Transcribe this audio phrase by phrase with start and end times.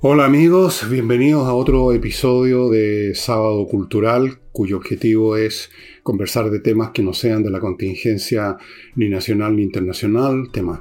[0.00, 5.72] Hola amigos, bienvenidos a otro episodio de Sábado Cultural, cuyo objetivo es
[6.04, 8.56] conversar de temas que no sean de la contingencia
[8.94, 10.78] ni nacional ni internacional, temas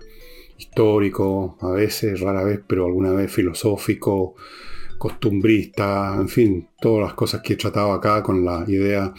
[0.60, 4.36] históricos, a veces, rara vez, pero alguna vez filosófico,
[5.00, 9.16] costumbrista, en fin, todas las cosas que he tratado acá con la idea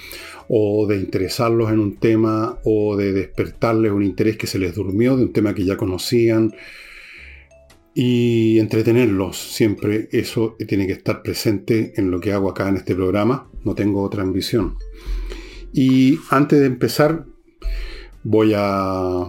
[0.48, 5.16] o de interesarlos en un tema o de despertarles un interés que se les durmió
[5.16, 6.54] de un tema que ya conocían
[8.00, 10.08] y entretenerlos siempre.
[10.12, 13.50] Eso tiene que estar presente en lo que hago acá en este programa.
[13.64, 14.76] No tengo otra ambición.
[15.72, 17.24] Y antes de empezar,
[18.22, 19.24] voy a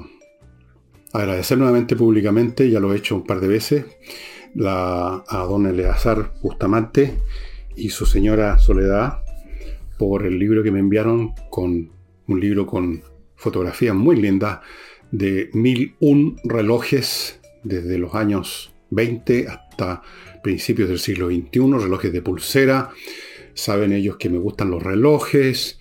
[1.13, 3.85] agradecer nuevamente públicamente, ya lo he hecho un par de veces,
[4.53, 7.17] la, a don Eleazar Bustamante
[7.75, 9.23] y su señora Soledad
[9.97, 11.89] por el libro que me enviaron con
[12.27, 13.01] un libro con
[13.35, 14.59] fotografías muy lindas
[15.09, 20.01] de mil un relojes desde los años 20 hasta
[20.43, 22.89] principios del siglo XXI, relojes de pulsera.
[23.53, 25.79] Saben ellos que me gustan los relojes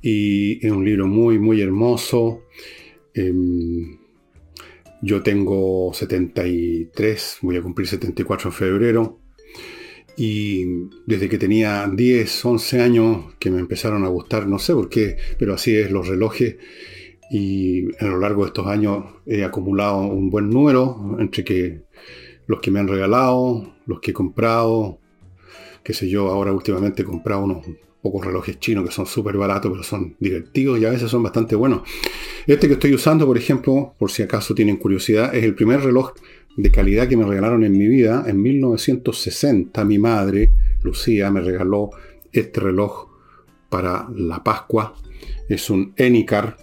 [0.00, 2.44] y es un libro muy, muy hermoso.
[3.14, 3.98] Em,
[5.02, 9.20] yo tengo 73, voy a cumplir 74 en febrero.
[10.16, 10.64] Y
[11.06, 15.16] desde que tenía 10, 11 años que me empezaron a gustar, no sé por qué,
[15.38, 16.56] pero así es los relojes.
[17.30, 21.82] Y a lo largo de estos años he acumulado un buen número entre que
[22.46, 24.98] los que me han regalado, los que he comprado,
[25.82, 27.66] qué sé yo, ahora últimamente he comprado unos
[28.00, 31.56] pocos relojes chinos que son súper baratos, pero son divertidos y a veces son bastante
[31.56, 31.82] buenos.
[32.46, 36.12] Este que estoy usando, por ejemplo, por si acaso tienen curiosidad, es el primer reloj
[36.56, 38.24] de calidad que me regalaron en mi vida.
[38.26, 40.50] En 1960 mi madre,
[40.82, 41.90] Lucía, me regaló
[42.32, 43.08] este reloj
[43.68, 44.94] para la Pascua.
[45.48, 46.56] Es un Enicar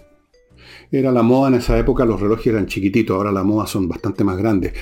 [0.98, 4.22] era la moda en esa época, los relojes eran chiquititos, ahora la moda son bastante
[4.22, 4.72] más grandes.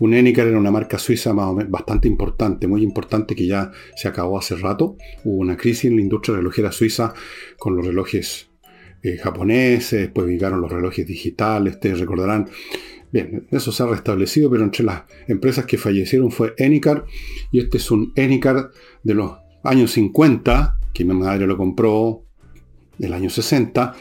[0.00, 4.56] Un Enicar era una marca suiza bastante importante, muy importante que ya se acabó hace
[4.56, 4.96] rato.
[5.24, 7.14] Hubo una crisis en la industria relojera suiza
[7.58, 8.50] con los relojes
[9.02, 12.48] eh, japoneses, después llegaron los relojes digitales, ustedes recordarán.
[13.12, 17.04] Bien, eso se ha restablecido, pero entre las empresas que fallecieron fue Enicar
[17.50, 18.70] y este es un Enicar
[19.02, 19.32] de los
[19.62, 22.24] años 50, que mi madre lo compró
[22.98, 23.94] del año 60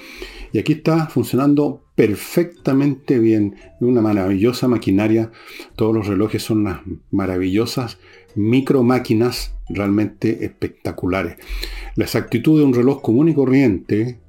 [0.52, 3.56] y aquí está funcionando perfectamente bien.
[3.80, 5.32] Una maravillosa maquinaria.
[5.76, 7.98] Todos los relojes son unas maravillosas
[8.36, 11.38] micro máquinas realmente espectaculares.
[11.96, 14.20] La exactitud de un reloj común y corriente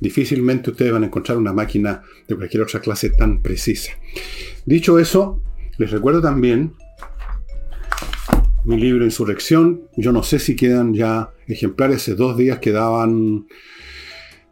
[0.00, 3.92] Difícilmente ustedes van a encontrar una máquina de cualquier otra clase tan precisa.
[4.66, 5.40] Dicho eso,
[5.78, 6.74] les recuerdo también
[8.64, 9.82] mi libro Insurrección.
[9.96, 11.96] Yo no sé si quedan ya ejemplares.
[11.96, 13.46] Hace dos días quedaban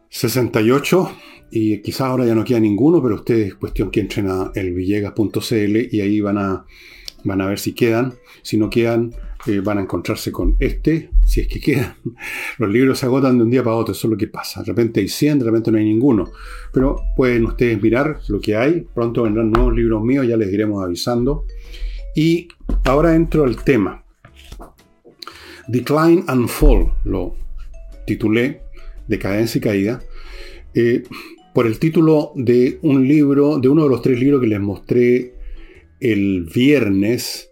[0.09, 1.13] 68
[1.51, 6.01] y quizás ahora ya no queda ninguno, pero ustedes cuestión que entren a elvillegas.cl y
[6.01, 6.65] ahí van a,
[7.25, 8.15] van a ver si quedan.
[8.43, 9.13] Si no quedan,
[9.47, 11.95] eh, van a encontrarse con este, si es que quedan.
[12.59, 14.61] Los libros se agotan de un día para otro, eso es lo que pasa.
[14.61, 16.31] De repente hay 100, de repente no hay ninguno.
[16.73, 18.87] Pero pueden ustedes mirar lo que hay.
[18.93, 21.45] Pronto vendrán nuevos libros míos, ya les iremos avisando.
[22.15, 22.49] Y
[22.85, 24.05] ahora entro al tema.
[25.69, 27.37] Decline and Fall, lo
[28.07, 28.63] titulé,
[29.07, 30.03] Decadencia y Caída,
[30.75, 31.03] eh,
[31.55, 35.35] por el título de un libro, de uno de los tres libros que les mostré
[36.01, 37.51] el viernes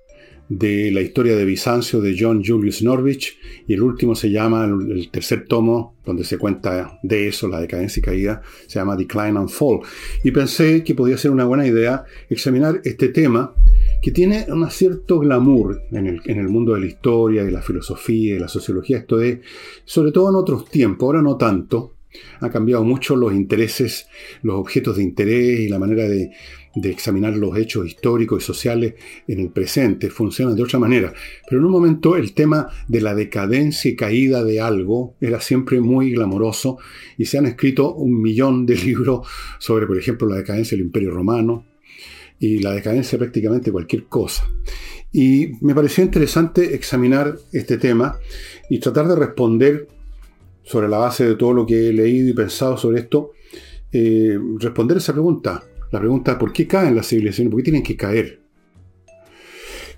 [0.49, 5.11] de la historia de Bizancio de John Julius Norwich y el último se llama, el
[5.11, 9.51] tercer tomo, donde se cuenta de eso, la decadencia y caída, se llama Decline and
[9.51, 9.81] Fall.
[10.25, 13.55] Y pensé que podía ser una buena idea examinar este tema
[14.01, 18.41] que tiene un cierto glamour en el, mundo de la historia, de la filosofía, de
[18.41, 19.41] la sociología, esto de,
[19.85, 21.95] sobre todo en otros tiempos, ahora no tanto,
[22.41, 24.07] han cambiado mucho los intereses,
[24.43, 26.31] los objetos de interés y la manera de,
[26.75, 28.95] de examinar los hechos históricos y sociales
[29.27, 31.13] en el presente, funcionan de otra manera.
[31.49, 35.81] Pero en un momento el tema de la decadencia y caída de algo era siempre
[35.81, 36.79] muy glamoroso
[37.17, 39.27] y se han escrito un millón de libros
[39.59, 41.65] sobre, por ejemplo, la decadencia del Imperio Romano
[42.39, 44.49] y la decadencia de prácticamente cualquier cosa.
[45.13, 48.19] Y me pareció interesante examinar este tema
[48.69, 49.89] y tratar de responder
[50.63, 53.33] sobre la base de todo lo que he leído y pensado sobre esto,
[53.91, 55.65] eh, responder esa pregunta.
[55.91, 57.51] La pregunta, ¿por qué caen las civilizaciones?
[57.51, 58.43] ¿Por qué tienen que caer?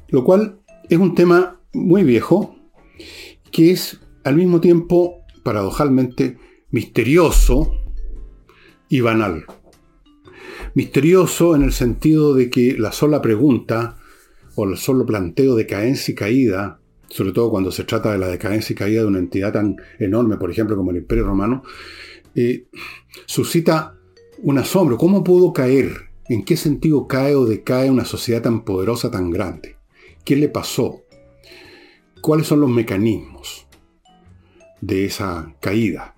[0.08, 2.56] Lo cual es un tema muy viejo,
[3.50, 6.36] que es al mismo tiempo, paradojalmente,
[6.70, 7.72] misterioso
[8.88, 9.44] y banal.
[10.74, 13.96] Misterioso en el sentido de que la sola pregunta
[14.54, 18.28] o el solo planteo de caencia y caída, sobre todo cuando se trata de la
[18.28, 21.62] decadencia y caída de una entidad tan enorme, por ejemplo, como el Imperio Romano,
[22.34, 22.66] eh,
[23.26, 23.96] suscita
[24.38, 24.96] un asombro.
[24.96, 26.10] ¿Cómo pudo caer?
[26.28, 29.76] ¿En qué sentido cae o decae una sociedad tan poderosa, tan grande?
[30.24, 31.02] ¿Qué le pasó?
[32.20, 33.66] ¿Cuáles son los mecanismos
[34.80, 36.14] de esa caída?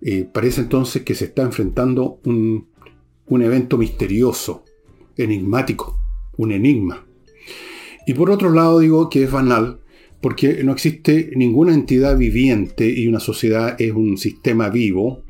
[0.00, 2.70] Eh, parece entonces que se está enfrentando un,
[3.30, 4.64] un evento misterioso,
[5.16, 5.98] enigmático,
[6.36, 7.06] un enigma.
[8.06, 9.80] Y por otro lado digo que es banal
[10.20, 15.24] porque no existe ninguna entidad viviente y una sociedad es un sistema vivo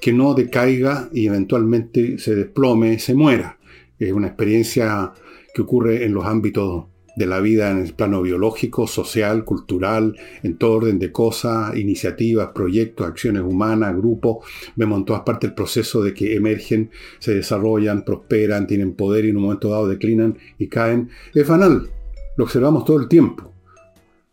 [0.00, 3.58] que no decaiga y eventualmente se desplome, se muera.
[3.98, 5.12] Es una experiencia
[5.54, 10.56] que ocurre en los ámbitos de la vida en el plano biológico, social, cultural, en
[10.56, 14.44] todo orden de cosas, iniciativas, proyectos, acciones humanas, grupos.
[14.76, 19.30] Vemos en todas partes el proceso de que emergen, se desarrollan, prosperan, tienen poder y
[19.30, 21.10] en un momento dado declinan y caen.
[21.34, 21.88] Es banal,
[22.36, 23.52] lo observamos todo el tiempo.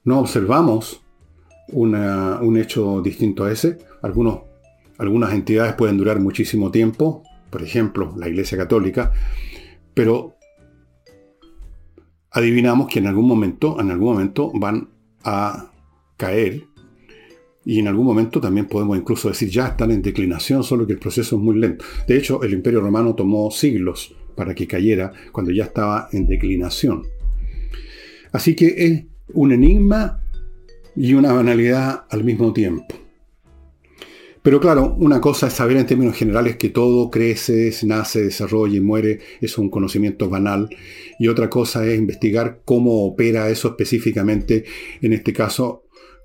[0.04, 1.01] No observamos
[1.72, 3.77] un hecho distinto a ese.
[4.01, 4.42] Algunos,
[4.98, 9.12] algunas entidades pueden durar muchísimo tiempo, por ejemplo, la Iglesia Católica,
[9.94, 10.36] pero
[12.31, 14.89] adivinamos que en algún momento, en algún momento van
[15.24, 15.72] a
[16.18, 16.63] caer
[17.63, 21.00] y en algún momento también podemos incluso decir ya están en declinación, solo que el
[21.00, 21.86] proceso es muy lento.
[22.07, 27.04] De hecho, el Imperio Romano tomó siglos para que cayera cuando ya estaba en declinación.
[28.31, 29.04] Así que es
[29.34, 30.24] un enigma
[30.95, 32.95] y una banalidad al mismo tiempo.
[34.43, 38.81] Pero claro, una cosa es saber en términos generales que todo crece, nace, desarrolla y
[38.81, 40.69] muere, es un conocimiento banal.
[41.19, 44.65] Y otra cosa es investigar cómo opera eso específicamente,
[45.01, 45.83] en este caso,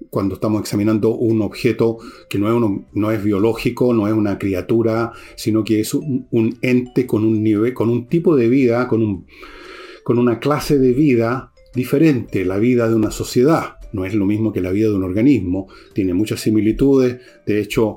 [0.09, 1.99] cuando estamos examinando un objeto
[2.31, 7.43] que no es, biológico, no es una criatura, sino que es un, ente con un
[7.43, 9.27] nivel, con un tipo de vida, con
[10.07, 14.61] una clase de vida diferente, la vida de una sociedad no es lo mismo que
[14.61, 17.97] la vida de un organismo, tiene muchas similitudes, de hecho,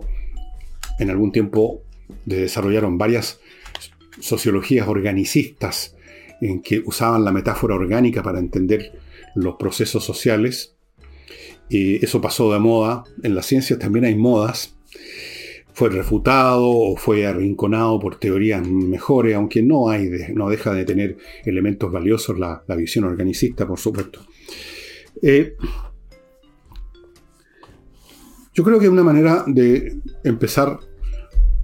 [0.97, 1.83] en algún tiempo
[2.25, 3.39] desarrollaron varias
[4.19, 5.95] sociologías organicistas
[6.41, 8.93] en que usaban la metáfora orgánica para entender
[9.35, 10.75] los procesos sociales.
[11.69, 13.03] Y eso pasó de moda.
[13.23, 14.75] En las ciencias también hay modas.
[15.73, 21.17] Fue refutado o fue arrinconado por teorías mejores, aunque no, hay no deja de tener
[21.45, 24.19] elementos valiosos la, visión organicista, por supuesto.
[25.21, 25.55] Eh,
[28.59, 30.81] yo creo que una manera de empezar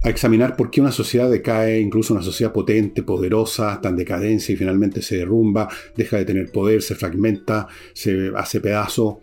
[0.02, 4.54] a examinar por qué una sociedad decae, incluso una sociedad potente, poderosa, está en decadencia
[4.54, 9.20] y finalmente se derrumba, deja de tener poder, se fragmenta, se hace pedazo,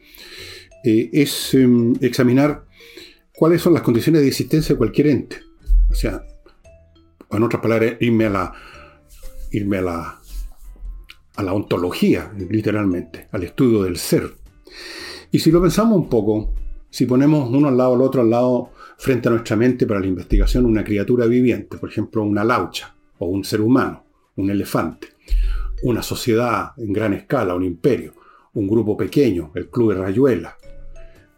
[0.83, 2.63] eh, es em, examinar
[3.35, 5.37] cuáles son las condiciones de existencia de cualquier ente.
[5.89, 6.23] O sea,
[7.31, 8.53] en otras palabras, irme la,
[9.51, 10.21] irme a la,
[11.37, 14.31] a la ontología, literalmente, al estudio del ser.
[15.31, 16.53] Y si lo pensamos un poco,
[16.93, 18.69] si ponemos uno al lado al otro, al lado,
[18.99, 23.25] frente a nuestra mente para la investigación, una criatura viviente, por ejemplo, una laucha, o
[23.25, 24.03] un ser humano,
[24.35, 25.07] un elefante,
[25.81, 28.13] una sociedad en gran escala, un imperio,
[28.53, 30.55] un grupo pequeño, el Club de Rayuela,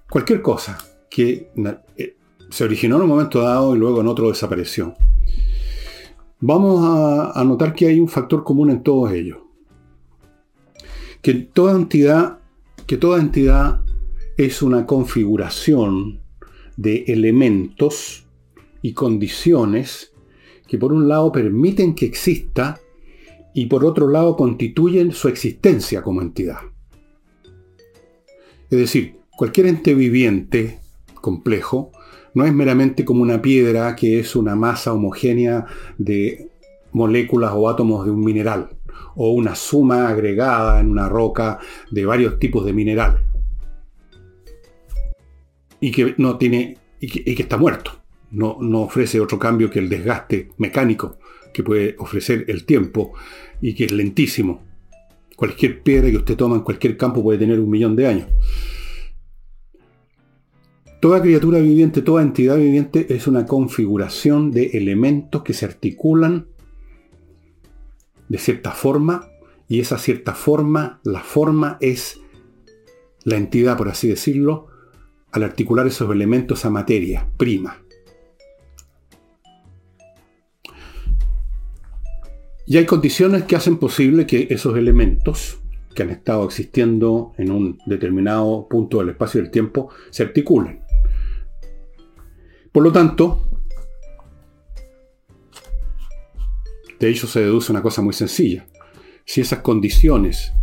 [0.10, 0.78] cualquier cosa
[1.10, 1.50] que
[1.96, 2.18] eh,
[2.50, 4.94] se originó en un momento dado y luego en otro desapareció.
[6.42, 9.38] Vamos a, a notar que hay un factor común en todos ellos.
[11.22, 12.40] Que toda entidad,
[12.86, 13.85] que toda entidad
[14.38, 16.20] es una configuración
[16.76, 18.26] de elementos
[18.82, 20.12] y condiciones
[20.68, 22.80] que por un lado permiten que exista
[23.54, 26.58] y por otro lado constituyen su existencia como entidad.
[28.70, 30.80] Es decir, cualquier ente viviente
[31.22, 31.92] complejo
[32.34, 35.66] no es meramente como una piedra que es una masa homogénea
[35.98, 36.50] de
[36.92, 38.70] moléculas o átomos de un mineral,
[39.16, 43.25] o una suma agregada en una roca de varios tipos de mineral
[45.86, 47.92] y que no tiene y que, está muerto.
[48.32, 51.20] No, no, ofrece otro cambio que el desgaste mecánico
[51.54, 53.14] que puede ofrecer el tiempo
[53.62, 54.64] y que es lentísimo.
[55.36, 58.28] Cualquier piedra que usted toma en cualquier campo puede tener un millón de años.
[61.02, 66.48] Toda criatura viviente, toda entidad viviente es una configuración de elementos que se articulan
[68.28, 69.30] de cierta forma
[69.68, 72.22] y esa cierta forma, la forma es
[73.24, 74.70] la entidad, por así decirlo,
[75.36, 77.84] al articular esos elementos a materia prima.
[82.66, 85.60] Y hay condiciones que hacen posible que esos elementos
[85.94, 90.82] que han estado existiendo en un determinado punto del espacio y del tiempo se articulen.
[92.72, 93.50] Por lo tanto,
[96.98, 98.68] de ello se deduce una cosa muy sencilla.
[99.26, 100.54] Si esas condiciones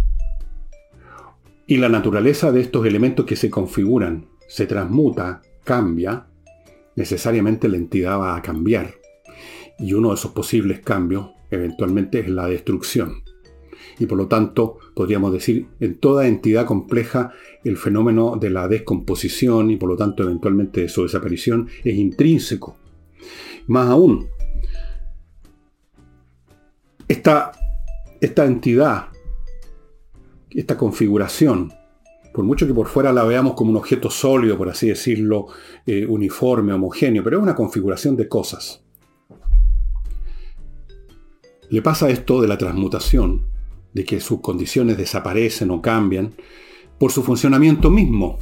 [1.66, 6.26] y la naturaleza de estos elementos que se configuran se transmuta, cambia,
[6.94, 8.92] necesariamente la entidad va a cambiar.
[9.78, 13.22] Y uno de esos posibles cambios, eventualmente, es la destrucción.
[13.98, 17.32] Y por lo tanto, podríamos decir, en toda entidad compleja,
[17.64, 22.76] el fenómeno de la descomposición y por lo tanto, eventualmente, de su desaparición es intrínseco.
[23.68, 24.28] Más aún,
[27.08, 27.52] esta,
[28.20, 29.06] esta entidad,
[30.50, 31.72] esta configuración,
[32.32, 35.46] por mucho que por fuera la veamos como un objeto sólido, por así decirlo,
[35.86, 38.82] eh, uniforme, homogéneo, pero es una configuración de cosas.
[41.68, 43.46] Le pasa esto de la transmutación,
[43.92, 46.34] de que sus condiciones desaparecen o cambian,
[46.98, 48.38] por su funcionamiento mismo,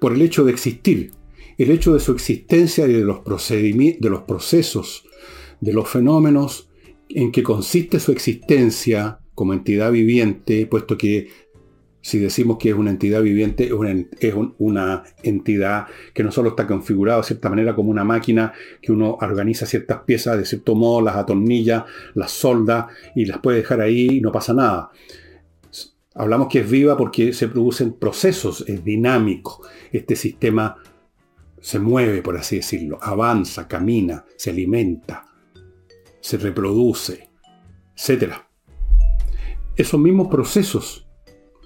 [0.00, 1.12] por el hecho de existir,
[1.58, 5.04] el hecho de su existencia y de los, de los procesos,
[5.60, 6.70] de los fenómenos
[7.08, 11.28] en que consiste su existencia como entidad viviente, puesto que
[12.02, 13.70] si decimos que es una entidad viviente,
[14.20, 18.90] es una, entidad que no solo está configurada de cierta manera como una máquina, que
[18.90, 23.80] uno organiza ciertas piezas de cierto modo, las atornilla, las solda y las puede dejar
[23.80, 24.90] ahí y no pasa nada.
[26.14, 29.62] Hablamos que es viva porque se producen procesos, es dinámico.
[29.92, 30.76] Este sistema
[31.60, 35.28] se mueve, por así decirlo, avanza, camina, se alimenta,
[36.20, 37.30] se reproduce,
[37.96, 38.32] etc.
[39.76, 41.06] Esos mismos procesos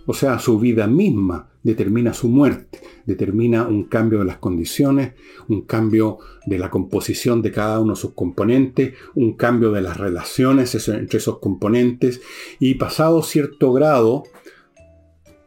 [0.07, 5.15] o sea, su vida misma determina su muerte, determina un cambio de las condiciones,
[5.49, 9.97] un cambio de la composición de cada uno de sus componentes, un cambio de las
[9.97, 12.21] relaciones entre esos componentes
[12.61, 14.23] y pasado cierto grado,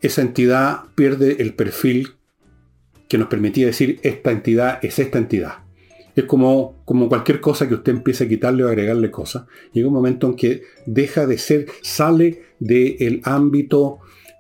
[0.02, 2.16] esa entidad pierde el perfil
[3.08, 5.64] que nos permitía decir esta entidad es esta entidad.
[6.16, 9.46] Es como, como cualquier cosa que usted empiece a quitarle o agregarle cosas.
[9.72, 14.00] Llega un momento en que deja de ser, sale del ámbito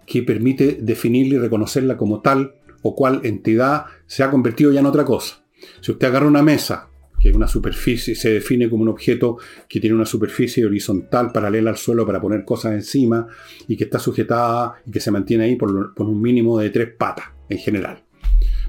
[0.10, 4.88] que permite definirla y reconocerla como tal o cual entidad se ha convertido ya en
[4.88, 5.46] otra cosa.
[5.82, 6.89] Si usted agarra una mesa,
[7.20, 9.38] que es una superficie, se define como un objeto
[9.68, 13.28] que tiene una superficie horizontal paralela al suelo para poner cosas encima
[13.68, 16.89] y que está sujetada y que se mantiene ahí por, por un mínimo de tres
[16.98, 18.04] patas en general.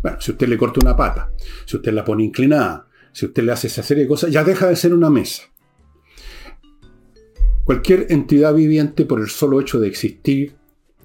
[0.02, 1.32] Bueno, si usted le corta una pata,
[1.64, 4.68] si usted la pone inclinada, si usted le hace esa serie de cosas, ya deja
[4.68, 5.44] de ser una mesa.
[7.64, 10.59] Cualquier entidad viviente, por el solo hecho de existir,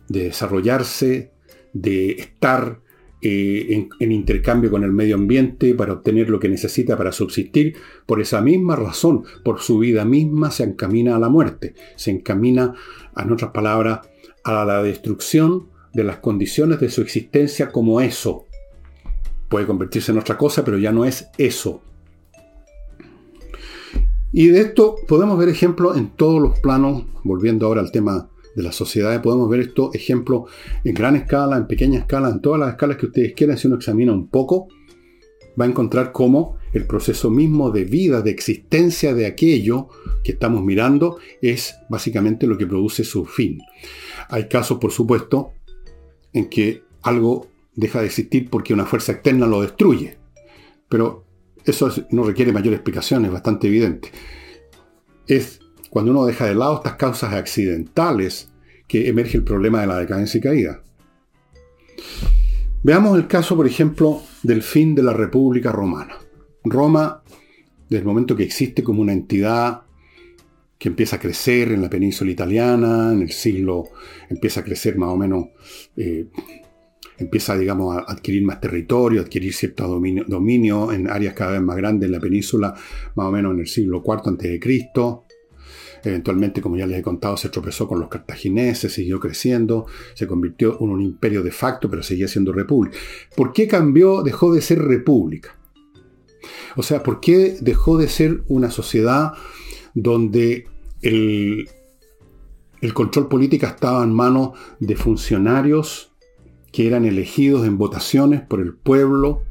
[0.08, 1.32] de desarrollarse,
[1.74, 2.82] de estar
[3.22, 8.22] eh, en, intercambio con el medio ambiente para obtener lo que necesita para subsistir, por
[8.22, 12.76] esa misma razón, por su vida misma, se encamina a la muerte, se encamina,
[13.18, 14.02] en otras palabras,
[14.44, 18.46] a la destrucción de las condiciones de su existencia como eso.
[19.50, 21.82] Puede convertirse en otra cosa, pero ya no es eso.
[24.32, 28.64] Y de esto podemos ver ejemplos en todos los planos, volviendo ahora al tema de
[28.64, 29.20] las sociedades.
[29.20, 30.50] Podemos ver estos ejemplos
[30.84, 33.58] en gran escala, en pequeña escala, en todas las escalas que ustedes quieran.
[33.58, 34.68] Si uno examina un poco,
[35.60, 39.90] va a encontrar cómo el proceso mismo de vida, de existencia de aquello
[40.24, 43.60] que estamos mirando, es básicamente lo que produce su fin.
[44.30, 45.54] Hay casos, por supuesto,
[46.34, 50.18] en que algo deja de existir porque una fuerza externa lo destruye.
[50.90, 51.26] Pero
[51.66, 54.12] eso no requiere mayor explicación, es bastante evidente.
[55.28, 55.60] Es
[55.96, 58.50] cuando uno deja de lado estas causas accidentales
[58.86, 60.84] que emerge el problema de la decadencia y caída.
[62.84, 66.18] Veamos el caso, por ejemplo, del fin de la República Romana.
[66.66, 67.24] Roma,
[67.88, 69.84] desde el momento que existe como una entidad
[70.78, 73.86] que empieza a crecer en la península italiana, en el siglo
[74.30, 75.46] empieza a crecer más o menos,
[75.96, 76.28] eh,
[77.18, 81.78] empieza, digamos, a adquirir más territorio, adquirir cierto dominio, dominio, en áreas cada vez más
[81.78, 82.74] grandes en la península,
[83.16, 84.60] más o menos en el siglo IV a.C.
[86.06, 90.78] Eventualmente, como ya les he contado, se tropezó con los cartagineses, siguió creciendo, se convirtió
[90.80, 92.96] en un imperio de facto, pero seguía siendo república.
[93.36, 95.58] ¿Por qué cambió, dejó de ser república?
[96.76, 99.34] O sea, ¿por qué dejó de ser una sociedad
[99.96, 100.68] donde
[101.02, 101.70] el,
[102.82, 106.12] el control político estaba en manos de funcionarios
[106.72, 109.42] que eran elegidos en votaciones por el pueblo?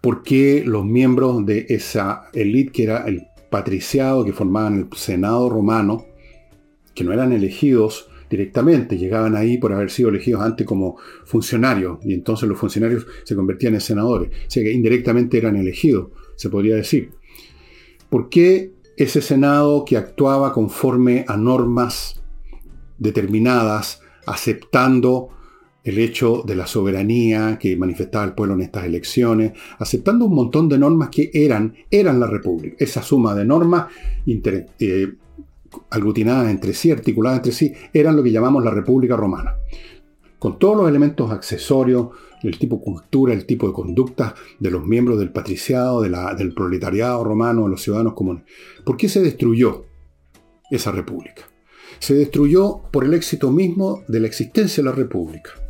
[0.00, 5.48] ¿Por qué los miembros de esa élite, que era el patriciado que formaban el Senado
[5.50, 6.06] romano,
[6.94, 12.14] que no eran elegidos directamente, llegaban ahí por haber sido elegidos antes como funcionarios, y
[12.14, 16.76] entonces los funcionarios se convertían en senadores, o sea que indirectamente eran elegidos, se podría
[16.76, 17.10] decir.
[18.08, 22.22] ¿Por qué ese Senado que actuaba conforme a normas
[22.98, 25.28] determinadas, aceptando
[25.84, 30.68] el hecho de la soberanía que manifestaba el pueblo en estas elecciones, aceptando un montón
[30.68, 32.76] de normas que eran, eran la República.
[32.78, 33.86] Esa suma de normas
[34.26, 35.14] eh,
[35.90, 39.56] aglutinadas entre sí, articuladas entre sí, eran lo que llamamos la República Romana.
[40.38, 42.08] con todos los elementos accesorios,
[42.42, 47.22] el tipo de cultura, el tipo de conducta de los miembros del patriciado, del proletariado
[47.22, 48.42] romano, de los ciudadanos comunes.
[48.84, 49.84] ¿Por qué se destruyó
[50.68, 51.42] esa república?
[52.00, 55.61] Se destruyó por el éxito mismo de la existencia de la república.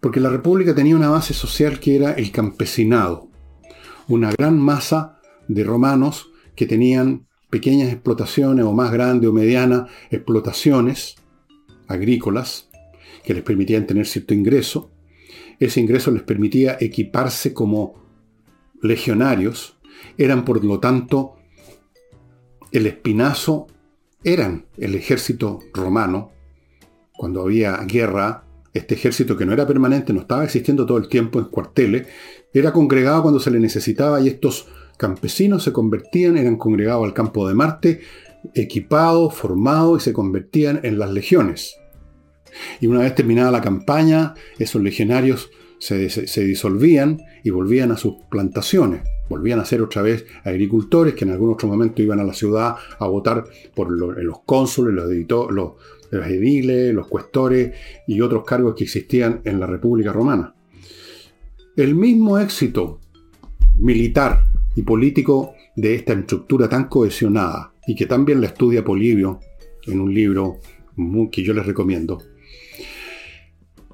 [0.00, 3.28] Porque la república tenía una base social que era el campesinado,
[4.06, 11.16] una gran masa de romanos que tenían pequeñas explotaciones o más grandes o medianas explotaciones
[11.88, 12.68] agrícolas
[13.24, 14.90] que les permitían tener cierto ingreso.
[15.58, 17.94] Ese ingreso les permitía equiparse como
[18.82, 19.76] legionarios.
[20.16, 21.34] Eran, por lo tanto,
[22.70, 23.66] el espinazo,
[24.22, 26.30] eran el ejército romano.
[27.12, 28.44] Cuando había guerra,
[28.74, 32.06] este ejército que no era permanente, no estaba existiendo todo el tiempo en cuarteles,
[32.52, 37.48] era congregado cuando se le necesitaba y estos campesinos se convertían, eran congregados al campo
[37.48, 38.00] de Marte,
[38.54, 41.76] equipados, formados y se convertían en las legiones.
[42.80, 46.08] Y una vez terminada la campaña, esos legionarios se,
[46.44, 49.02] disolvían y volvían a sus plantaciones.
[49.28, 52.76] Volvían a ser otra vez agricultores que en algún otro momento iban a la ciudad
[52.98, 53.44] a votar
[53.74, 55.72] por los cónsules, los, los,
[56.10, 57.72] los ediles, los cuestores
[58.06, 60.54] y otros cargos que existían en la República Romana.
[61.76, 63.00] El mismo éxito
[63.78, 69.40] militar y político de esta estructura tan cohesionada y que también la estudia Polibio
[69.86, 70.58] en un libro
[71.30, 72.18] que yo les recomiendo,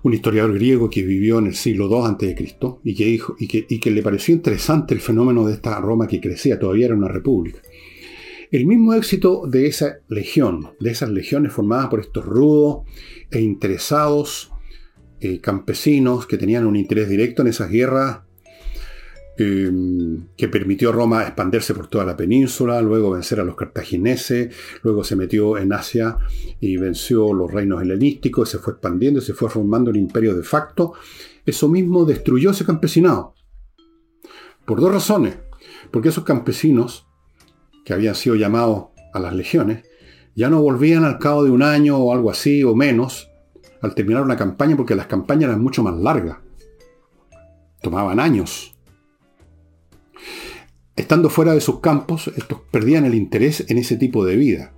[0.02, 2.56] un historiador griego que vivió en el siglo II a.C.
[2.84, 7.08] Y que, le pareció interesante el fenómeno de esta Roma que crecía, todavía era una
[7.08, 7.60] república.
[8.54, 12.84] El mismo éxito de esa legión, de esas legiones formadas por estos rudos
[13.30, 14.52] e interesados
[15.20, 18.20] eh, campesinos que tenían un interés directo en esas guerras
[19.36, 24.54] Em, que permitió a Roma expandirse por toda la península, luego vencer a los cartagineses,
[24.84, 26.18] luego se metió en Asia
[26.60, 30.92] y venció los reinos helenísticos, se fue expandiendo, se fue formando un imperio de facto.
[31.44, 33.34] Eso mismo destruyó ese campesinado.
[34.64, 35.36] Por dos razones.
[35.90, 37.08] Porque esos campesinos,
[37.84, 39.84] que habían sido llamados a las legiones,
[40.34, 43.30] ya no volvían al cabo de un año o algo así o menos
[43.80, 46.38] al terminar una campaña porque las campañas eran mucho más largas.
[47.82, 48.74] Tomaban años.
[50.96, 54.72] Estando fuera de sus campos, estos perdían el interés en ese tipo de vida.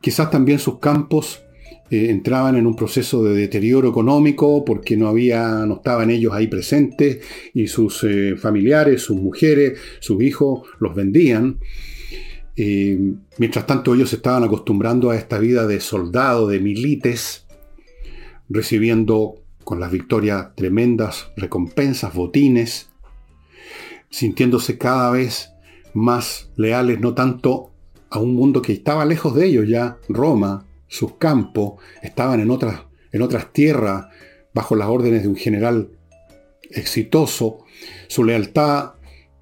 [0.00, 1.42] Quizás también sus campos
[1.90, 6.46] eh, entraban en un proceso de deterioro económico porque no había, no estaban ellos ahí
[6.46, 7.20] presentes
[7.52, 11.58] y sus eh, familiares, sus mujeres, sus hijos los vendían.
[12.60, 12.98] Eh,
[13.36, 17.46] mientras tanto ellos estaban acostumbrando a esta vida de soldado, de milites,
[18.48, 22.88] recibiendo con las victorias tremendas recompensas, botines,
[24.10, 25.52] sintiéndose cada vez
[25.94, 27.70] más leales, no tanto
[28.10, 32.80] a un mundo que estaba lejos de ellos ya, Roma, sus campos, estaban en otras,
[33.12, 34.06] en otras tierras,
[34.52, 35.90] bajo las órdenes de un general
[36.70, 37.58] exitoso,
[38.08, 38.94] su lealtad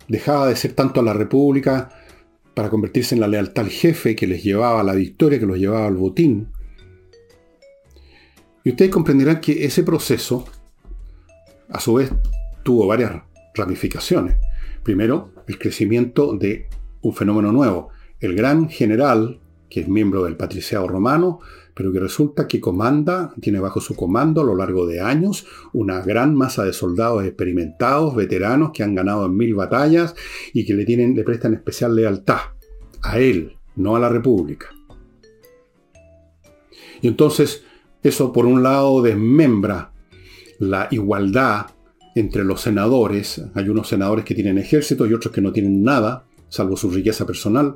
[0.06, 1.95] dejaba de ser tanto a la República
[2.56, 5.58] para convertirse en la lealtad al jefe que les llevaba a la victoria, que los
[5.58, 6.48] llevaba al botín.
[8.64, 10.46] Y ustedes comprenderán que ese proceso,
[11.68, 12.10] a su vez,
[12.62, 13.12] tuvo varias
[13.54, 14.36] ramificaciones.
[14.82, 16.66] Primero, el crecimiento de
[17.02, 17.90] un fenómeno nuevo.
[18.20, 19.38] El gran general,
[19.68, 21.40] que es miembro del patriciado romano,
[21.76, 26.00] pero que resulta que comanda, tiene bajo su comando a lo largo de años una
[26.00, 30.14] gran masa de soldados experimentados, veteranos, que han ganado en mil batallas
[30.54, 32.38] y que le, tienen, le prestan especial lealtad
[33.02, 34.74] a él, no a la república.
[37.02, 37.62] Y entonces,
[38.02, 39.92] eso por un lado desmembra
[40.58, 41.66] la igualdad
[42.14, 43.44] entre los senadores.
[43.54, 47.26] Hay unos senadores que tienen ejército y otros que no tienen nada, salvo su riqueza
[47.26, 47.74] personal.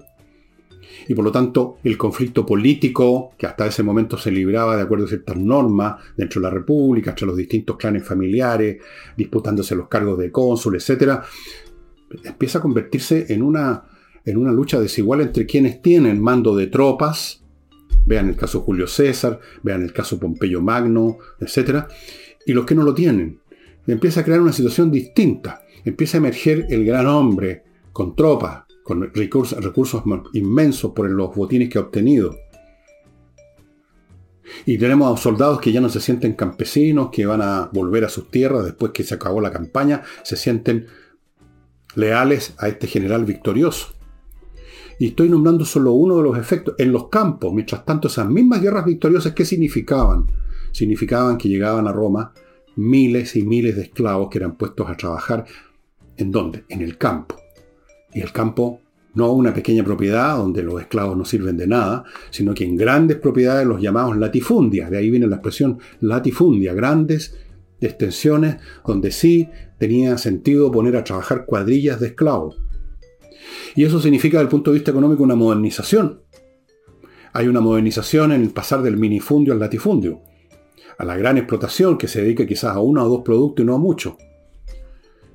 [1.08, 5.06] Y por lo tanto, el conflicto político, que hasta ese momento se libraba de acuerdo
[5.06, 8.78] a ciertas normas dentro de la República, entre los distintos clanes familiares,
[9.16, 11.20] disputándose los cargos de cónsul, etc.,
[12.24, 13.84] empieza a convertirse en una,
[14.24, 17.44] en una lucha desigual entre quienes tienen mando de tropas,
[18.06, 21.84] vean el caso Julio César, vean el caso Pompeyo Magno, etc.,
[22.46, 23.40] y los que no lo tienen
[23.92, 25.62] empieza a crear una situación distinta.
[25.84, 31.68] Empieza a emerger el gran hombre con tropas, con recursos, recursos inmensos por los botines
[31.68, 32.36] que ha obtenido.
[34.66, 38.08] Y tenemos a soldados que ya no se sienten campesinos, que van a volver a
[38.08, 40.86] sus tierras después que se acabó la campaña, se sienten
[41.94, 43.94] leales a este general victorioso.
[44.98, 46.74] Y estoy nombrando solo uno de los efectos.
[46.78, 50.26] En los campos, mientras tanto, esas mismas guerras victoriosas, ¿qué significaban?
[50.72, 52.32] Significaban que llegaban a Roma
[52.76, 55.46] miles y miles de esclavos que eran puestos a trabajar.
[56.16, 56.64] ¿En dónde?
[56.68, 57.39] En el campo.
[58.12, 58.80] Y el campo
[59.14, 63.18] no una pequeña propiedad donde los esclavos no sirven de nada, sino que en grandes
[63.18, 67.36] propiedades los llamados latifundias, de ahí viene la expresión latifundia, grandes
[67.80, 72.60] extensiones donde sí tenía sentido poner a trabajar cuadrillas de esclavos.
[73.74, 76.20] Y eso significa desde el punto de vista económico una modernización.
[77.32, 80.20] Hay una modernización en el pasar del minifundio al latifundio,
[80.98, 83.74] a la gran explotación que se dedica quizás a uno o dos productos y no
[83.74, 84.14] a muchos.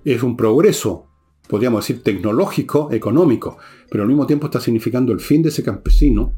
[0.03, 1.07] Es un progreso
[1.47, 3.57] podríamos decir, tecnológico, económico,
[3.89, 6.33] pero al mismo tiempo está significando el fin de ese campesino,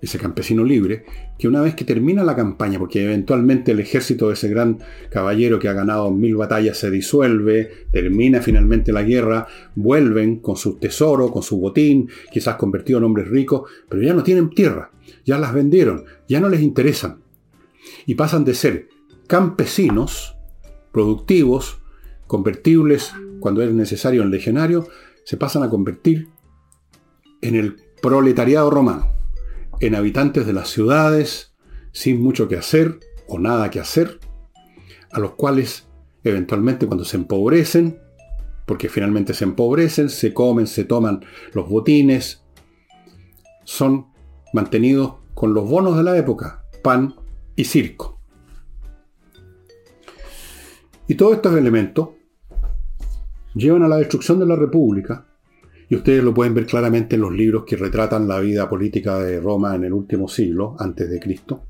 [0.00, 1.04] ese campesino libre,
[1.38, 4.78] que una vez que termina la campaña, porque eventualmente el ejército de ese gran
[5.10, 10.78] caballero que ha ganado mil batallas se disuelve, termina finalmente la guerra, vuelven con su
[10.78, 14.90] tesoro, con su botín, quizás convertido en hombres ricos, pero ya no tienen tierra,
[15.24, 17.20] ya las vendieron, ya no les interesan.
[18.06, 18.88] Y pasan de ser
[19.26, 20.36] campesinos,
[20.92, 21.78] productivos,
[22.26, 23.12] convertibles
[23.44, 24.88] cuando es necesario en legionario,
[25.22, 26.30] se pasan a convertir
[27.42, 29.12] en el proletariado romano,
[29.80, 31.52] en habitantes de las ciudades,
[31.92, 34.18] sin mucho que hacer o nada que hacer,
[35.12, 35.86] a los cuales
[36.22, 37.98] eventualmente cuando se empobrecen,
[38.64, 42.46] porque finalmente se empobrecen, se comen, se toman los botines,
[43.64, 44.06] son
[44.54, 47.14] mantenidos con los bonos de la época, pan
[47.56, 48.18] y circo.
[51.06, 52.13] Y todos estos elementos
[53.54, 55.26] llevan a la destrucción de la República,
[55.88, 59.40] y ustedes lo pueden ver claramente en los libros que retratan la vida política de
[59.40, 61.66] Roma en el último siglo, antes de Cristo,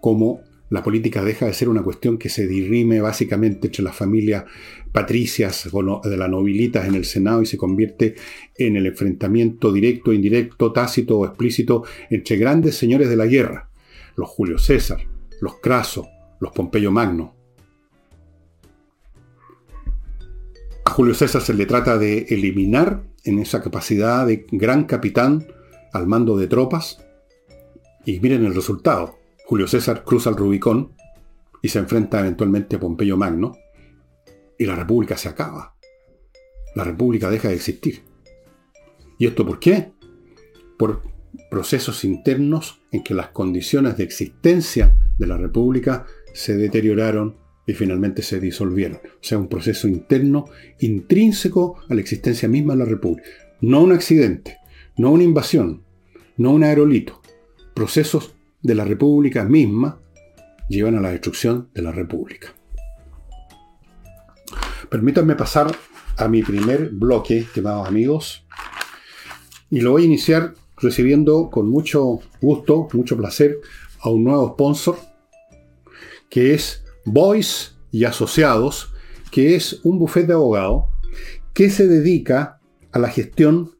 [0.00, 4.44] como la política deja de ser una cuestión que se dirime básicamente entre las familias
[4.90, 8.16] patricias de las nobilitas en el Senado y se convierte
[8.56, 13.68] en el enfrentamiento directo, indirecto, tácito o explícito entre grandes señores de la guerra,
[14.16, 14.98] los Julio César,
[15.40, 16.08] los Craso,
[16.40, 17.35] los Pompeyo Magno,
[20.86, 25.44] A Julio César se le trata de eliminar en esa capacidad de gran capitán
[25.92, 27.04] al mando de tropas.
[28.04, 29.18] Y miren el resultado.
[29.46, 30.92] Julio César cruza el Rubicón
[31.60, 33.56] y se enfrenta eventualmente a Pompeyo Magno.
[34.56, 35.74] Y la República se acaba.
[36.76, 38.04] La República deja de existir.
[39.18, 39.92] ¿Y esto por qué?
[40.78, 41.02] Por
[41.50, 48.22] procesos internos en que las condiciones de existencia de la República se deterioraron y finalmente
[48.22, 49.00] se disolvieron.
[49.04, 50.46] O sea, un proceso interno
[50.80, 53.28] intrínseco a la existencia misma de la República.
[53.60, 54.58] No un accidente,
[54.96, 55.82] no una invasión,
[56.36, 57.20] no un aerolito.
[57.74, 60.00] Procesos de la República misma
[60.68, 62.54] llevan a la destrucción de la República.
[64.88, 65.74] Permítanme pasar
[66.16, 68.46] a mi primer bloque, estimados amigos,
[69.70, 73.58] y lo voy a iniciar recibiendo con mucho gusto, mucho placer
[74.00, 74.96] a un nuevo sponsor,
[76.30, 78.92] que es Boys y Asociados,
[79.30, 80.88] que es un bufete de abogado
[81.54, 82.60] que se dedica
[82.92, 83.70] a la gestión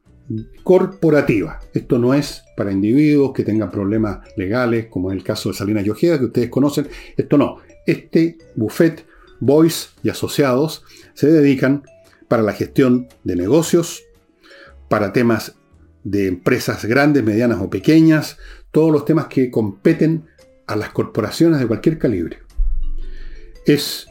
[0.63, 1.59] corporativa.
[1.73, 5.87] Esto no es para individuos que tengan problemas legales, como es el caso de Salinas
[5.87, 6.87] Ojeda, que ustedes conocen.
[7.15, 7.57] Esto no.
[7.85, 9.05] Este bufete,
[9.39, 11.83] Boys y Asociados, se dedican
[12.27, 14.03] para la gestión de negocios,
[14.89, 15.55] para temas
[16.03, 18.37] de empresas grandes, medianas o pequeñas,
[18.71, 20.25] todos los temas que competen
[20.65, 22.46] a las corporaciones de cualquier calibre
[23.67, 24.07] es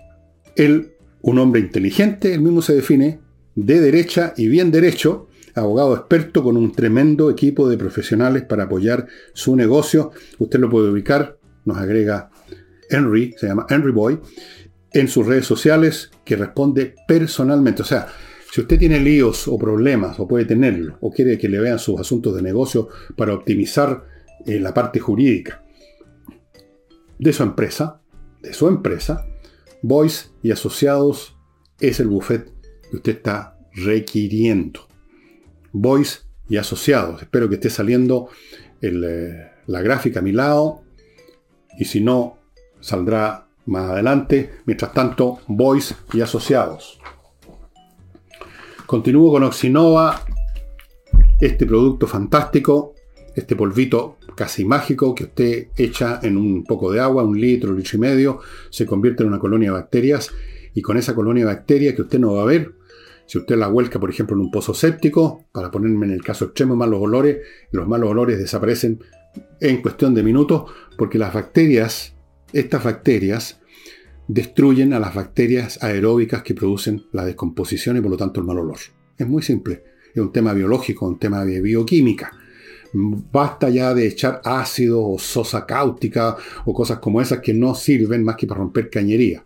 [0.54, 0.92] él
[1.22, 3.18] un hombre inteligente, él mismo se define,
[3.56, 9.06] de derecha y bien derecho, abogado experto con un tremendo equipo de profesionales para apoyar
[9.32, 10.12] su negocio.
[10.38, 12.30] Usted lo puede ubicar, nos agrega
[12.88, 14.20] Henry, se llama Henry Boy,
[14.92, 17.82] en sus redes sociales que responde personalmente.
[17.82, 18.06] O sea,
[18.52, 21.98] si usted tiene líos o problemas, o puede tenerlo, o quiere que le vean sus
[21.98, 24.04] asuntos de negocio para optimizar
[24.44, 25.62] eh, la parte jurídica
[27.18, 28.00] de su empresa,
[28.42, 29.26] de su empresa,
[29.82, 31.36] Boys y Asociados
[31.80, 32.52] es el buffet
[32.90, 34.86] que usted está requiriendo.
[35.72, 37.22] Boys y Asociados.
[37.22, 38.28] Espero que esté saliendo
[38.80, 40.82] eh, la gráfica a mi lado.
[41.78, 42.38] Y si no,
[42.80, 44.50] saldrá más adelante.
[44.64, 47.00] Mientras tanto, Boys y Asociados.
[48.86, 50.24] Continúo con Oxinova,
[51.40, 52.94] este producto fantástico,
[53.36, 57.76] este polvito casi mágico que usted echa en un poco de agua, un litro, un
[57.76, 60.32] litro y medio, se convierte en una colonia de bacterias
[60.74, 62.74] y con esa colonia de bacterias que usted no va a ver,
[63.26, 66.46] si usted la vuelca, por ejemplo, en un pozo séptico, para ponerme en el caso
[66.46, 67.38] extremo, malos olores,
[67.72, 69.00] los malos olores desaparecen
[69.60, 72.14] en cuestión de minutos, porque las bacterias,
[72.52, 73.60] estas bacterias,
[74.28, 78.58] destruyen a las bacterias aeróbicas que producen la descomposición y por lo tanto el mal
[78.58, 78.78] olor.
[79.18, 79.82] Es muy simple,
[80.14, 82.32] es un tema biológico, un tema de bioquímica.
[82.98, 88.24] Basta ya de echar ácido o sosa cáustica o cosas como esas que no sirven
[88.24, 89.44] más que para romper cañería.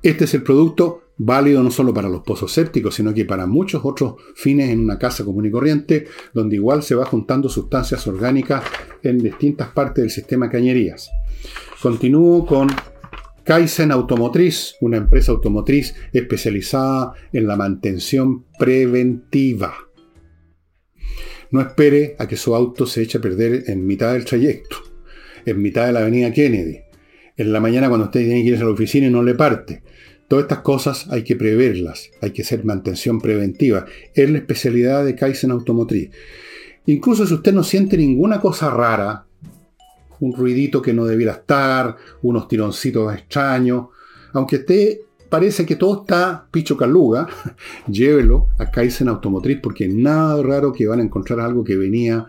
[0.00, 3.82] Este es el producto válido no solo para los pozos sépticos, sino que para muchos
[3.84, 8.64] otros fines en una casa común y corriente, donde igual se va juntando sustancias orgánicas
[9.02, 11.10] en distintas partes del sistema cañerías.
[11.80, 12.68] Continúo con
[13.44, 19.74] Kaizen Automotriz, una empresa automotriz especializada en la mantención preventiva.
[21.52, 24.78] No espere a que su auto se eche a perder en mitad del trayecto,
[25.44, 26.80] en mitad de la avenida Kennedy,
[27.36, 29.82] en la mañana cuando usted tiene que ir a la oficina y no le parte.
[30.28, 33.84] Todas estas cosas hay que preverlas, hay que hacer mantención preventiva.
[34.14, 36.10] Es la especialidad de Kaizen Automotriz.
[36.86, 39.26] Incluso si usted no siente ninguna cosa rara,
[40.20, 43.88] un ruidito que no debiera estar, unos tironcitos extraños,
[44.32, 45.02] aunque esté
[45.32, 47.26] parece que todo está picho caluga,
[47.88, 52.26] llévelo a Kaizen Automotriz porque nada raro que van a encontrar algo que venía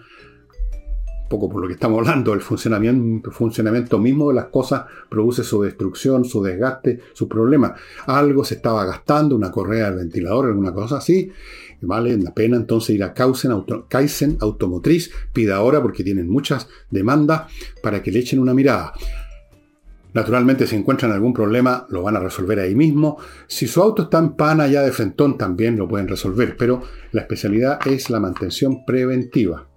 [1.30, 5.62] poco por lo que estamos hablando, el funcionamiento, funcionamiento mismo de las cosas produce su
[5.64, 7.74] destrucción, su desgaste, sus problemas.
[8.06, 11.30] Algo se estaba gastando, una correa del ventilador, alguna cosa así.
[11.82, 13.52] Vale la pena entonces ir a Kaizen,
[13.90, 18.94] Kaizen Automotriz, pida ahora porque tienen muchas demandas para que le echen una mirada.
[20.14, 23.18] Naturalmente, si encuentran algún problema, lo van a resolver ahí mismo.
[23.48, 27.22] Si su auto está en pana ya de frentón, también lo pueden resolver, pero la
[27.22, 29.68] especialidad es la mantención preventiva.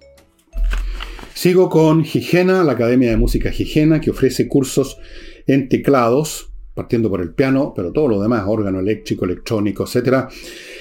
[1.33, 4.99] Sigo con Higiena, la Academia de Música Higiena, que ofrece cursos
[5.47, 10.29] en teclados, partiendo por el piano, pero todo lo demás, órgano eléctrico, electrónico, etc.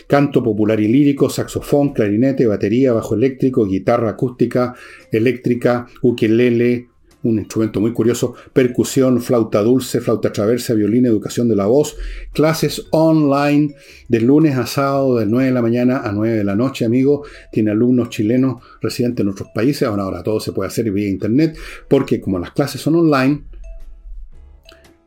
[0.07, 4.75] Canto popular y lírico, saxofón, clarinete, batería, bajo eléctrico, guitarra acústica,
[5.11, 6.89] eléctrica, ukelele,
[7.29, 11.97] un instrumento muy curioso, percusión, flauta dulce, flauta traversa, violín, educación de la voz,
[12.33, 13.75] clases online
[14.07, 17.23] de lunes a sábado de 9 de la mañana a 9 de la noche, amigo.
[17.51, 21.57] Tiene alumnos chilenos residentes en otros países, ahora, ahora todo se puede hacer vía internet,
[21.89, 23.43] porque como las clases son online,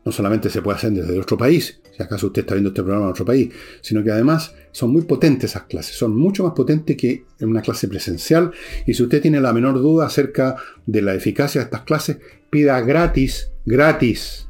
[0.05, 3.07] no solamente se puede hacer desde otro país, si acaso usted está viendo este programa
[3.07, 6.97] en otro país, sino que además son muy potentes esas clases, son mucho más potentes
[6.97, 8.53] que en una clase presencial.
[8.87, 10.55] Y si usted tiene la menor duda acerca
[10.87, 12.19] de la eficacia de estas clases,
[12.51, 14.49] pida gratis, gratis,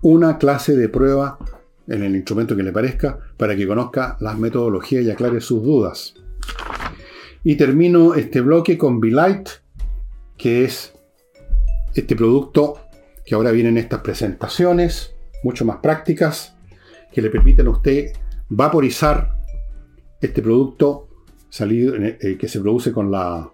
[0.00, 1.38] una clase de prueba
[1.86, 6.14] en el instrumento que le parezca para que conozca las metodologías y aclare sus dudas.
[7.44, 9.50] Y termino este bloque con Light,
[10.38, 10.94] que es
[11.94, 12.80] este producto
[13.26, 16.55] que ahora vienen estas presentaciones, mucho más prácticas,
[17.16, 18.12] que le permiten a usted
[18.50, 19.32] vaporizar
[20.20, 21.08] este producto
[21.48, 23.50] salido, eh, que se produce con la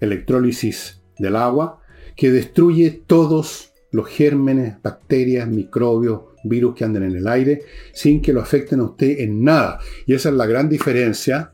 [0.00, 1.80] electrólisis del agua,
[2.16, 8.32] que destruye todos los gérmenes, bacterias, microbios, virus que anden en el aire, sin que
[8.32, 9.78] lo afecten a usted en nada.
[10.04, 11.52] Y esa es la gran diferencia.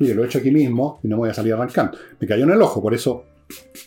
[0.00, 1.96] Mire, lo he hecho aquí mismo y no voy a salir arrancando.
[2.18, 3.24] Me cayó en el ojo, por eso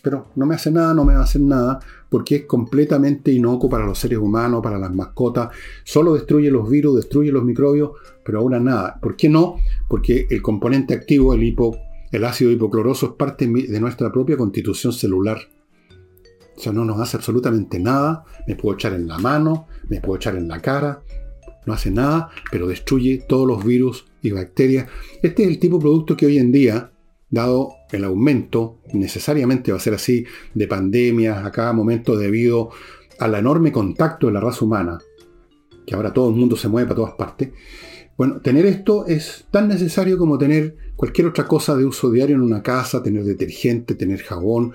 [0.02, 3.70] pero no me hace nada, no me va a hacer nada, porque es completamente inocuo
[3.70, 5.50] para los seres humanos, para las mascotas,
[5.84, 7.92] solo destruye los virus, destruye los microbios,
[8.26, 9.00] pero ahora nada.
[9.00, 9.58] ¿Por qué no?
[9.88, 11.56] Porque el componente activo, el,
[12.12, 15.38] el ácido hipocloroso, es parte de nuestra propia constitución celular.
[16.58, 20.18] O sea, no nos hace absolutamente nada, me puedo echar en la mano, me puedo
[20.18, 21.02] echar en la cara,
[21.66, 24.90] no hace nada, pero destruye todos los virus y bacterias.
[25.22, 26.92] Este es el tipo de producto que hoy en día
[27.30, 32.70] dado el aumento, necesariamente va a ser así, de pandemias a cada momento debido
[33.20, 35.00] al enorme contacto de la raza humana,
[35.86, 37.50] que ahora todo el mundo se mueve para todas partes,
[38.20, 42.42] bueno, tener esto es tan necesario como tener cualquier otra cosa de uso diario en
[42.42, 44.74] una casa, tener detergente, tener jabón,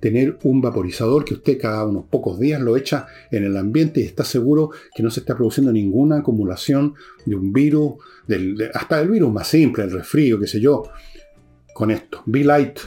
[0.00, 4.04] tener un vaporizador que usted cada unos pocos días lo echa en el ambiente y
[4.04, 6.94] está seguro que no se está produciendo ninguna acumulación
[7.26, 7.96] de un virus,
[8.72, 10.84] hasta el virus más simple, el resfrío, qué sé yo,
[11.76, 12.22] con esto.
[12.24, 12.78] Be Light.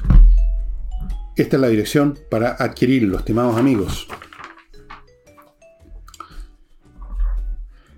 [1.35, 4.07] Esta es la dirección para adquirirlo, estimados amigos.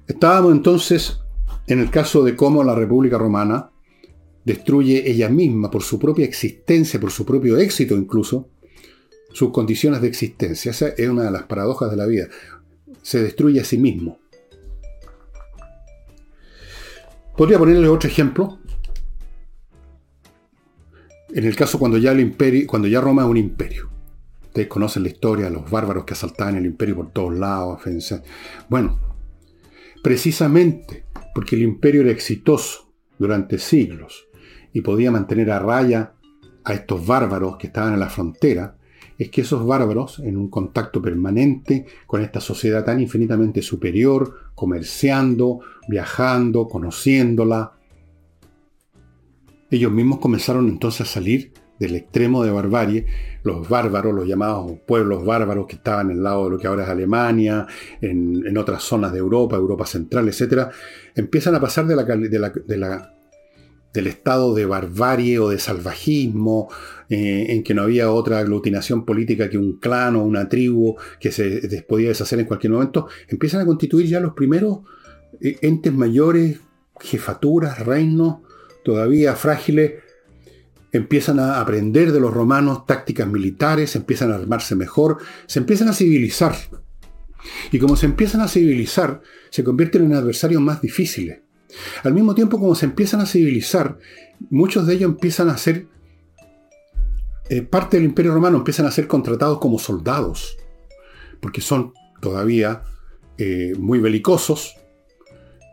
[0.05, 1.21] Estábamos entonces
[1.67, 3.71] en el caso de cómo la República Romana
[4.43, 8.49] destruye ella misma, por su propia existencia, por su propio éxito incluso,
[9.31, 10.71] sus condiciones de existencia.
[10.71, 12.27] Esa es una de las paradojas de la vida.
[13.01, 14.19] Se destruye a sí mismo.
[17.37, 18.59] Podría ponerle otro ejemplo.
[21.33, 23.89] En el caso cuando ya el imperio, cuando ya Roma es un imperio.
[24.43, 27.81] Ustedes conocen la historia de los bárbaros que asaltaban el imperio por todos lados.
[28.67, 28.99] Bueno,
[30.03, 34.27] precisamente porque el imperio era exitoso durante siglos
[34.73, 36.13] y podía mantener a raya
[36.65, 38.75] a estos bárbaros que estaban en la frontera,
[39.17, 45.59] es que esos bárbaros, en un contacto permanente con esta sociedad tan infinitamente superior, comerciando,
[45.87, 47.73] viajando, conociéndola,
[49.71, 53.07] ellos mismos comenzaron entonces a salir del extremo de barbarie,
[53.41, 56.89] los bárbaros, los llamados pueblos bárbaros que estaban el lado de lo que ahora es
[56.89, 57.65] Alemania,
[58.01, 60.67] en, otras zonas de Europa, Europa Central, etc.,
[61.15, 66.69] empiezan a pasar del estado de barbarie o de salvajismo,
[67.09, 71.31] eh, en que no había otra aglutinación política que un clan o una tribu que
[71.31, 74.81] se podía deshacer en cualquier momento, empiezan a constituir ya los primeros
[75.39, 76.59] eh, entes mayores,
[76.99, 78.41] jefaturas, reinos,
[78.83, 79.93] todavía frágiles,
[80.91, 85.93] empiezan a aprender de los romanos tácticas militares, empiezan a armarse mejor, se empiezan a
[85.93, 86.55] civilizar.
[87.71, 91.41] Y como se empiezan a civilizar, se convierten en adversarios más difíciles.
[92.03, 93.97] Al mismo tiempo, como se empiezan a civilizar,
[94.49, 95.87] muchos de ellos empiezan a ser
[97.49, 100.57] eh, parte del imperio romano, empiezan a ser contratados como soldados,
[101.39, 102.83] porque son todavía
[103.37, 104.75] eh, muy belicosos.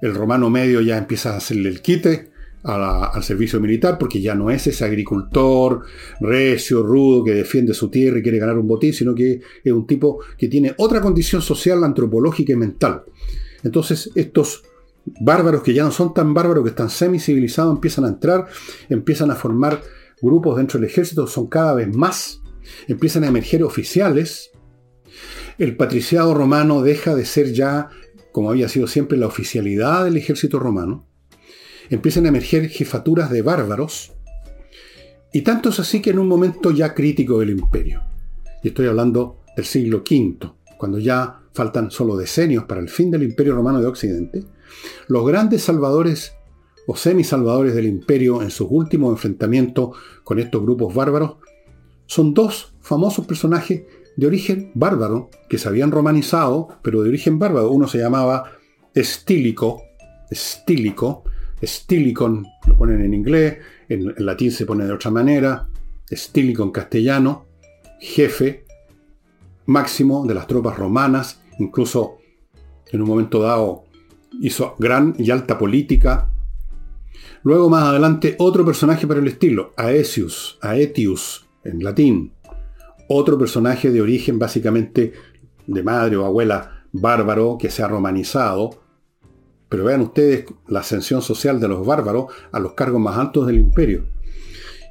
[0.00, 2.30] El romano medio ya empieza a hacerle el quite,
[2.64, 5.82] al servicio militar, porque ya no es ese agricultor
[6.20, 9.86] recio, rudo, que defiende su tierra y quiere ganar un botín, sino que es un
[9.86, 13.04] tipo que tiene otra condición social, antropológica y mental.
[13.62, 14.64] Entonces, estos
[15.20, 18.46] bárbaros que ya no son tan bárbaros, que están semi-civilizados, empiezan a entrar,
[18.88, 19.80] empiezan a formar
[20.20, 22.42] grupos dentro del ejército, son cada vez más,
[22.86, 24.50] empiezan a emerger oficiales.
[25.58, 27.88] El patriciado romano deja de ser ya,
[28.32, 31.07] como había sido siempre, la oficialidad del ejército romano
[31.90, 34.12] empiezan a emerger jefaturas de bárbaros,
[35.32, 38.02] y tanto es así que en un momento ya crítico del imperio,
[38.62, 43.24] y estoy hablando del siglo V, cuando ya faltan solo decenios para el fin del
[43.24, 44.44] imperio romano de Occidente,
[45.08, 46.34] los grandes salvadores
[46.86, 51.36] o semisalvadores del imperio en sus últimos enfrentamientos con estos grupos bárbaros
[52.06, 53.82] son dos famosos personajes
[54.16, 57.70] de origen bárbaro que se habían romanizado, pero de origen bárbaro.
[57.70, 58.52] Uno se llamaba
[58.94, 59.82] Estílico,
[60.30, 61.24] Estílico,
[61.62, 65.68] Stilicon lo ponen en inglés, en, latín se pone de otra manera,
[66.10, 67.46] Stilicon castellano,
[68.00, 68.64] jefe
[69.66, 72.18] máximo de las tropas romanas, incluso
[72.90, 73.84] en un momento dado
[74.40, 76.30] hizo gran y alta política.
[77.42, 82.32] Luego más adelante otro personaje para el estilo, Aetius, Aetius en latín,
[83.08, 85.12] otro personaje de origen básicamente
[85.66, 88.70] de madre o abuela bárbaro que se ha romanizado,
[89.68, 93.58] pero vean ustedes la ascensión social de los bárbaros a los cargos más altos del
[93.58, 94.06] imperio.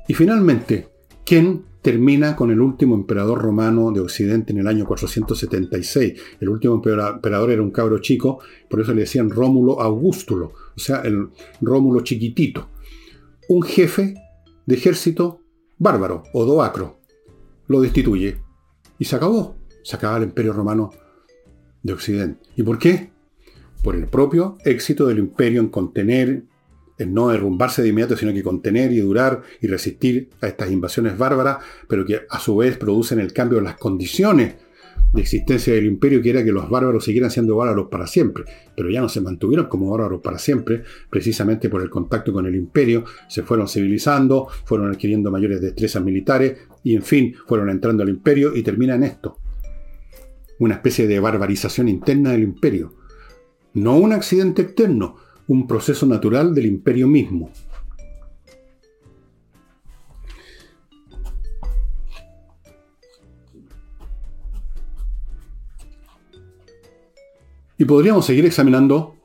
[0.08, 0.90] Y finalmente,
[1.26, 6.22] ¿quién termina con el último emperador romano de Occidente en el año 476?
[6.40, 11.02] El último emperador era un cabro chico, por eso le decían Rómulo Augustulo, o sea,
[11.02, 11.30] el
[11.62, 12.70] Rómulo chiquitito.
[13.50, 14.16] Un jefe
[14.66, 15.42] de ejército
[15.78, 17.00] bárbaro, Odoacro,
[17.68, 18.38] lo destituye
[19.00, 19.56] y se acabó.
[19.84, 20.92] Se acaba el imperio romano
[21.82, 22.50] de Occidente.
[22.56, 23.12] ¿Y por qué?
[23.88, 26.43] Por el propio éxito del imperio en contener,
[26.97, 31.17] en no derrumbarse de inmediato, sino que contener y durar y resistir a estas invasiones
[31.17, 34.56] bárbaras, pero que a su vez producen el cambio de las condiciones
[35.13, 38.43] de existencia del imperio, que era que los bárbaros siguieran siendo bárbaros para siempre,
[38.76, 42.56] pero ya no se mantuvieron como bárbaros para siempre, precisamente por el contacto con el
[42.56, 48.10] imperio, se fueron civilizando, fueron adquiriendo mayores destrezas militares y en fin, fueron entrando al
[48.10, 49.38] imperio y termina en esto.
[50.60, 52.96] Una especie de barbarización interna del imperio
[53.73, 57.51] no un accidente externo, un proceso natural del imperio mismo.
[67.80, 69.15] Y podríamos seguir examinando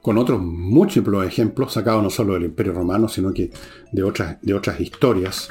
[0.00, 3.50] con otros múltiples ejemplos, sacados no solo del Imperio Romano, sino que
[3.90, 5.48] de otras, de otras historias.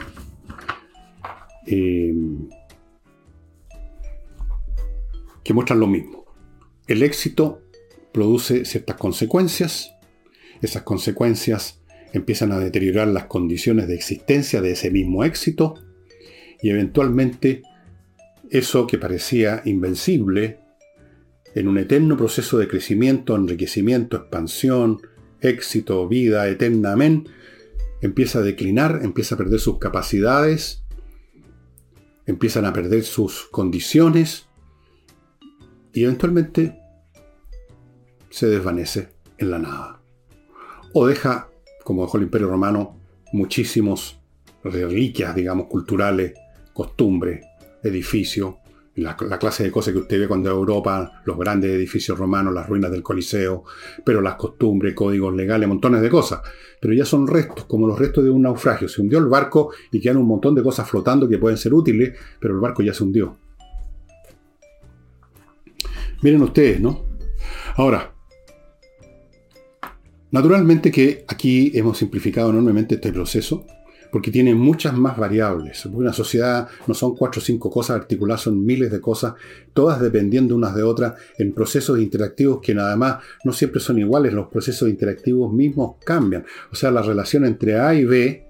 [1.67, 2.15] Eh,
[5.43, 6.25] que muestran lo mismo.
[6.87, 7.63] El éxito
[8.15, 9.93] produce ciertas consecuencias.
[10.61, 11.81] Esas consecuencias
[12.13, 15.75] empiezan a deteriorar las condiciones de existencia de ese mismo éxito
[16.61, 17.61] y eventualmente
[18.49, 20.59] eso que parecía invencible
[21.55, 25.01] en un eterno proceso de crecimiento, enriquecimiento, expansión,
[25.41, 27.27] éxito, vida eterna, amén,
[27.99, 30.85] empieza a declinar, empieza a perder sus capacidades,
[32.25, 34.47] empiezan a perder sus condiciones
[35.91, 36.84] y eventualmente
[38.35, 40.01] se desvanece en la nada.
[40.93, 41.47] O deja,
[41.85, 42.99] como dejó el Imperio Romano,
[43.31, 44.19] muchísimos
[44.61, 46.33] reliquias, digamos, culturales,
[46.73, 47.45] costumbres,
[47.81, 48.55] edificios,
[48.95, 52.91] la, clase de cosas que usted ve cuando Europa, los grandes edificios romanos, las ruinas
[52.91, 53.63] del Coliseo,
[54.03, 56.41] pero las costumbres, códigos legales, montones de cosas.
[56.81, 58.89] Pero ya son restos, como los restos de un naufragio.
[58.89, 62.17] Se hundió el barco y quedan un montón de cosas flotando que pueden ser útiles,
[62.41, 63.37] pero el barco ya se hundió.
[66.21, 67.05] Miren ustedes, ¿no?
[67.77, 68.14] Ahora,
[70.31, 73.65] Naturalmente que aquí hemos simplificado enormemente este proceso,
[74.11, 75.85] porque tiene muchas más variables.
[75.87, 79.33] Una sociedad no son cuatro o cinco cosas articuladas, son miles de cosas,
[79.73, 84.31] todas dependiendo unas de otras, en procesos interactivos que nada más no siempre son iguales,
[84.31, 86.45] los procesos interactivos mismos cambian.
[86.71, 88.47] O sea, la relación entre A y B,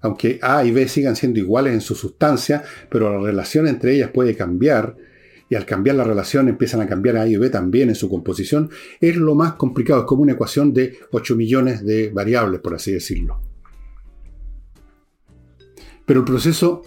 [0.00, 4.10] aunque A y B sigan siendo iguales en su sustancia, pero la relación entre ellas
[4.14, 4.96] puede cambiar,
[5.48, 8.70] y al cambiar la relación empiezan a cambiar A y B también en su composición,
[9.00, 12.92] es lo más complicado, es como una ecuación de 8 millones de variables, por así
[12.92, 13.40] decirlo.
[16.04, 16.82] Pero el proceso,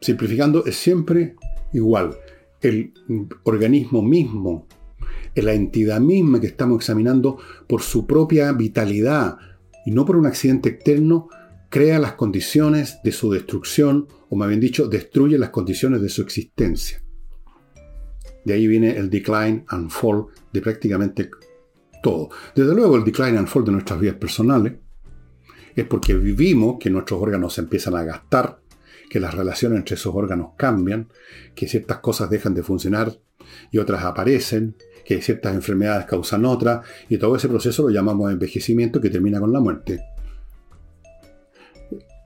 [0.00, 1.36] simplificando, es siempre
[1.72, 2.16] igual.
[2.60, 2.92] El
[3.44, 4.66] organismo mismo,
[5.34, 9.38] la entidad misma que estamos examinando por su propia vitalidad
[9.86, 11.28] y no por un accidente externo,
[11.68, 16.22] crea las condiciones de su destrucción, o más bien dicho, destruye las condiciones de su
[16.22, 16.99] existencia.
[18.44, 21.30] De ahí viene el decline and fall de prácticamente
[22.02, 22.30] todo.
[22.54, 24.74] Desde luego el decline and fall de nuestras vidas personales
[25.74, 28.60] es porque vivimos que nuestros órganos se empiezan a gastar,
[29.08, 31.08] que las relaciones entre esos órganos cambian,
[31.54, 33.18] que ciertas cosas dejan de funcionar
[33.70, 39.00] y otras aparecen, que ciertas enfermedades causan otras, y todo ese proceso lo llamamos envejecimiento
[39.00, 40.00] que termina con la muerte.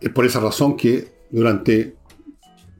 [0.00, 1.96] Es por esa razón que durante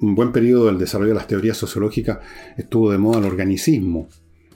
[0.05, 2.19] un buen periodo del desarrollo de las teorías sociológicas
[2.57, 4.09] estuvo de moda el organicismo.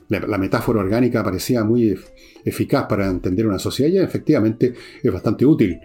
[0.09, 1.99] La, metáfora orgánica parecía muy
[2.44, 4.72] eficaz para entender una sociedad y efectivamente
[5.03, 5.78] es bastante útil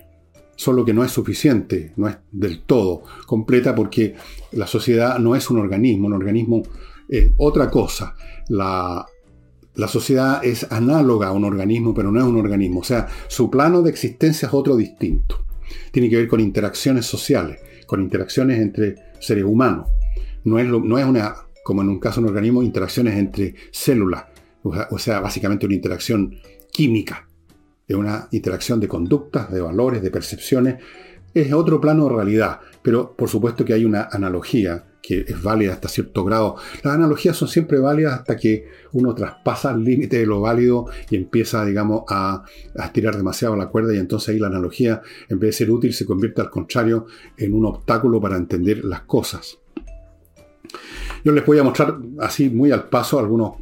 [0.55, 4.15] solo que no es suficiente, no es del todo completa porque
[4.51, 6.63] la sociedad no es un organismo, un organismo
[7.09, 8.15] es otra cosa.
[8.47, 9.05] La,
[9.75, 12.79] la sociedad es análoga a un organismo, pero no es un organismo.
[12.81, 15.43] O sea, su plano de existencia es otro distinto.
[15.91, 19.87] Tiene que ver con interacciones sociales, con interacciones entre seres humanos.
[20.43, 24.25] No es, no es una, como en un caso de un organismo, interacciones entre células.
[24.63, 26.35] O sea, básicamente una interacción
[26.71, 27.27] química
[27.87, 30.75] de una interacción de conductas, de valores, de percepciones.
[31.33, 35.73] Es otro plano de realidad, pero por supuesto que hay una analogía que es válida
[35.73, 36.55] hasta cierto grado.
[36.81, 41.17] Las analogías son siempre válidas hasta que uno traspasa el límite de lo válido y
[41.17, 42.43] empieza, digamos, a,
[42.77, 45.93] a, estirar demasiado la cuerda y entonces ahí la analogía, en vez de ser útil,
[45.93, 47.05] se convierte al contrario
[47.37, 49.59] en un obstáculo para entender las cosas.
[51.25, 53.55] Yo les voy a mostrar así muy al paso algunos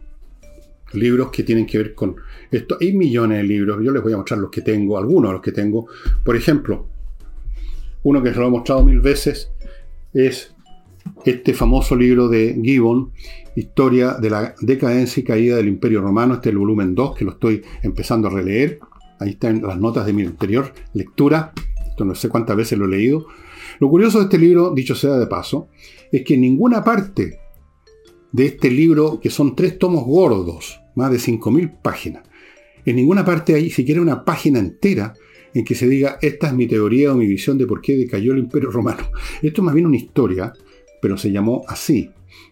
[0.94, 2.18] libros que tienen que ver con
[2.52, 2.78] esto.
[2.80, 5.42] Hay millones de libros, yo les voy a mostrar los que tengo, algunos de los
[5.42, 5.88] que tengo.
[6.24, 6.88] Por ejemplo,
[8.04, 9.52] uno que se lo he mostrado mil veces
[10.14, 10.54] es
[11.26, 13.12] este famoso libro de Gibbon,
[13.56, 16.36] Historia de la decadencia y caída del Imperio Romano.
[16.36, 18.80] Este es el volumen 2, que lo estoy empezando a releer.
[19.20, 21.52] Ahí están las notas de mi anterior lectura.
[21.86, 23.28] Esto no sé cuántas veces lo he leído.
[23.80, 25.68] Lo curioso de este libro, dicho sea de paso,
[26.12, 27.40] es que en ninguna parte
[28.32, 32.24] de este libro, que son tres tomos gordos, más de 5.000 páginas.
[32.86, 35.14] En ninguna parte hay siquiera una página entera
[35.54, 38.32] en que se diga, esta es mi teoría o mi visión de por qué decayó
[38.32, 39.04] el imperio romano.
[39.42, 40.54] Esto es más bien una historia,
[41.02, 42.12] pero se llamó así,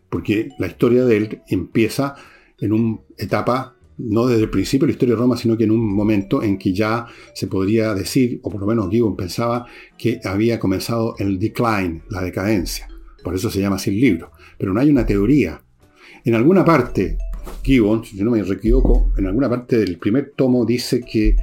[0.10, 2.16] porque la historia de él empieza
[2.60, 5.72] en una etapa, no desde el principio de la historia de Roma, sino que en
[5.72, 9.66] un momento en que ya se podría decir, o por lo menos Gibbon pensaba,
[9.98, 12.88] que había comenzado el decline, la decadencia.
[13.24, 14.32] Por eso se llama así el libro.
[14.58, 15.62] Pero no hay una teoría.
[16.24, 17.18] En alguna parte
[17.64, 21.36] Gibbon, si no me equivoco, en alguna parte del primer tomo dice que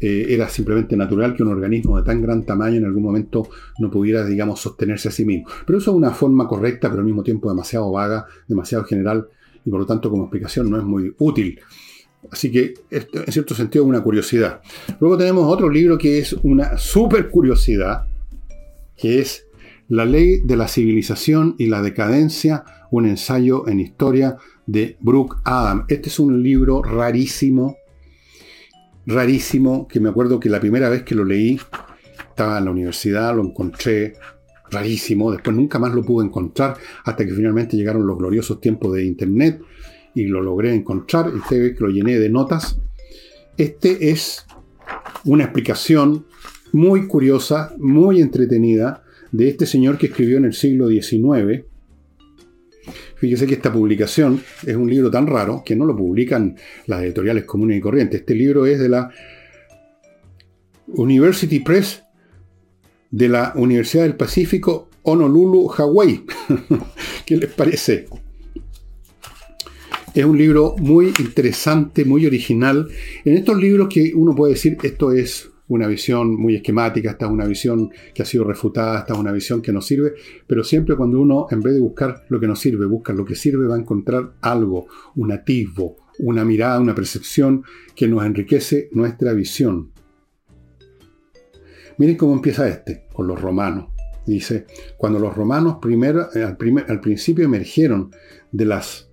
[0.00, 3.48] eh, era simplemente natural que un organismo de tan gran tamaño en algún momento
[3.78, 5.46] no pudiera, digamos, sostenerse a sí mismo.
[5.66, 9.28] Pero eso es una forma correcta, pero al mismo tiempo demasiado vaga, demasiado general,
[9.64, 11.60] y por lo tanto como explicación no es muy útil.
[12.30, 14.60] Así que en cierto sentido es una curiosidad.
[15.00, 18.06] Luego tenemos otro libro que es una super curiosidad,
[18.96, 19.46] que es
[19.88, 24.36] La ley de la civilización y la decadencia, un ensayo en historia
[24.66, 25.84] de Brooke Adam.
[25.88, 27.76] Este es un libro rarísimo,
[29.10, 31.60] rarísimo, que me acuerdo que la primera vez que lo leí,
[32.28, 34.14] estaba en la universidad, lo encontré
[34.70, 39.04] rarísimo, después nunca más lo pude encontrar, hasta que finalmente llegaron los gloriosos tiempos de
[39.04, 39.60] Internet
[40.14, 42.78] y lo logré encontrar, y ve que lo llené de notas.
[43.56, 44.46] Este es
[45.24, 46.26] una explicación
[46.72, 49.02] muy curiosa, muy entretenida,
[49.32, 51.64] de este señor que escribió en el siglo XIX,
[53.20, 56.56] Fíjese que esta publicación es un libro tan raro que no lo publican
[56.86, 58.20] las editoriales comunes y corrientes.
[58.20, 59.10] Este libro es de la
[60.86, 62.02] University Press
[63.10, 66.24] de la Universidad del Pacífico, Honolulu, Hawái.
[67.26, 68.06] ¿Qué les parece?
[70.14, 72.88] Es un libro muy interesante, muy original.
[73.26, 77.30] En estos libros que uno puede decir esto es una visión muy esquemática, esta es
[77.30, 80.14] una visión que ha sido refutada, esta es una visión que no sirve,
[80.46, 83.36] pero siempre cuando uno, en vez de buscar lo que no sirve, busca lo que
[83.36, 87.62] sirve, va a encontrar algo, un atisbo, una mirada, una percepción
[87.94, 89.92] que nos enriquece nuestra visión.
[91.98, 93.90] Miren cómo empieza este, con los romanos.
[94.26, 94.66] Dice,
[94.96, 98.10] cuando los romanos primero, eh, al, principio emergieron
[98.50, 99.08] de las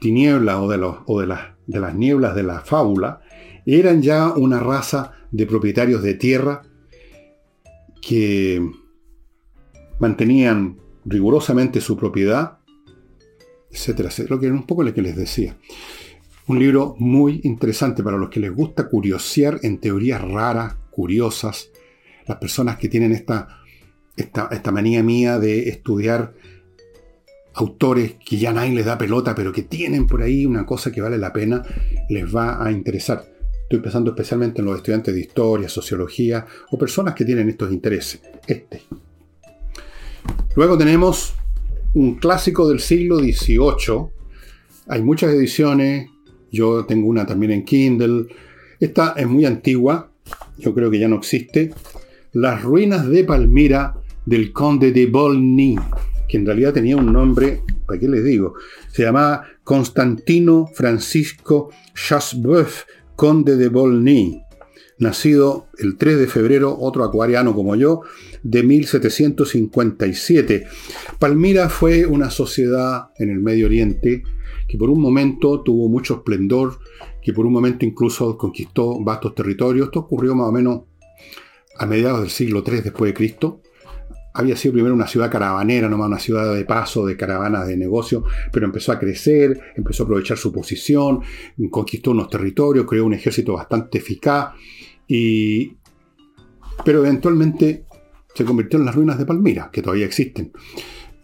[0.00, 3.21] tinieblas o, o de, las, de las nieblas de la fábula,
[3.66, 6.62] eran ya una raza de propietarios de tierra
[8.00, 8.60] que
[9.98, 12.58] mantenían rigurosamente su propiedad,
[13.70, 14.34] etcétera, etcétera.
[14.34, 15.56] Lo que era un poco lo que les decía.
[16.46, 21.70] Un libro muy interesante para los que les gusta curiosear en teorías raras, curiosas,
[22.26, 23.62] las personas que tienen esta,
[24.16, 26.34] esta, manía mía de estudiar
[27.54, 31.00] autores que ya nadie les da pelota, pero que tienen por ahí una cosa que
[31.00, 31.62] vale la pena,
[32.08, 33.31] les va a interesar.
[33.72, 38.20] Estoy pensando especialmente en los estudiantes de historia, sociología o personas que tienen estos intereses.
[38.46, 38.82] Este.
[40.56, 41.32] Luego tenemos
[41.94, 44.08] un clásico del siglo XVIII.
[44.88, 46.10] Hay muchas ediciones.
[46.50, 48.26] Yo tengo una también en Kindle.
[48.78, 50.12] Esta es muy antigua.
[50.58, 51.72] Yo creo que ya no existe.
[52.32, 53.94] Las ruinas de Palmira
[54.26, 55.78] del conde de Bolny
[56.32, 58.54] que en realidad tenía un nombre, ¿para qué les digo?
[58.90, 62.84] Se llamaba Constantino Francisco Chassebeuf,
[63.16, 64.42] conde de Bolny,
[64.98, 68.02] nacido el 3 de febrero, otro acuariano como yo,
[68.42, 70.66] de 1757.
[71.18, 74.22] Palmira fue una sociedad en el Medio Oriente
[74.68, 76.78] que por un momento tuvo mucho esplendor,
[77.22, 79.86] que por un momento incluso conquistó vastos territorios.
[79.86, 80.82] Esto ocurrió más o menos
[81.76, 83.60] a mediados del siglo III después de Cristo
[84.34, 88.24] había sido primero una ciudad caravanera, nomás una ciudad de paso, de caravanas de negocio,
[88.50, 91.20] pero empezó a crecer, empezó a aprovechar su posición,
[91.70, 94.54] conquistó unos territorios, creó un ejército bastante eficaz,
[95.06, 95.76] y...
[96.84, 97.84] pero eventualmente
[98.34, 100.52] se convirtió en las ruinas de Palmira, que todavía existen.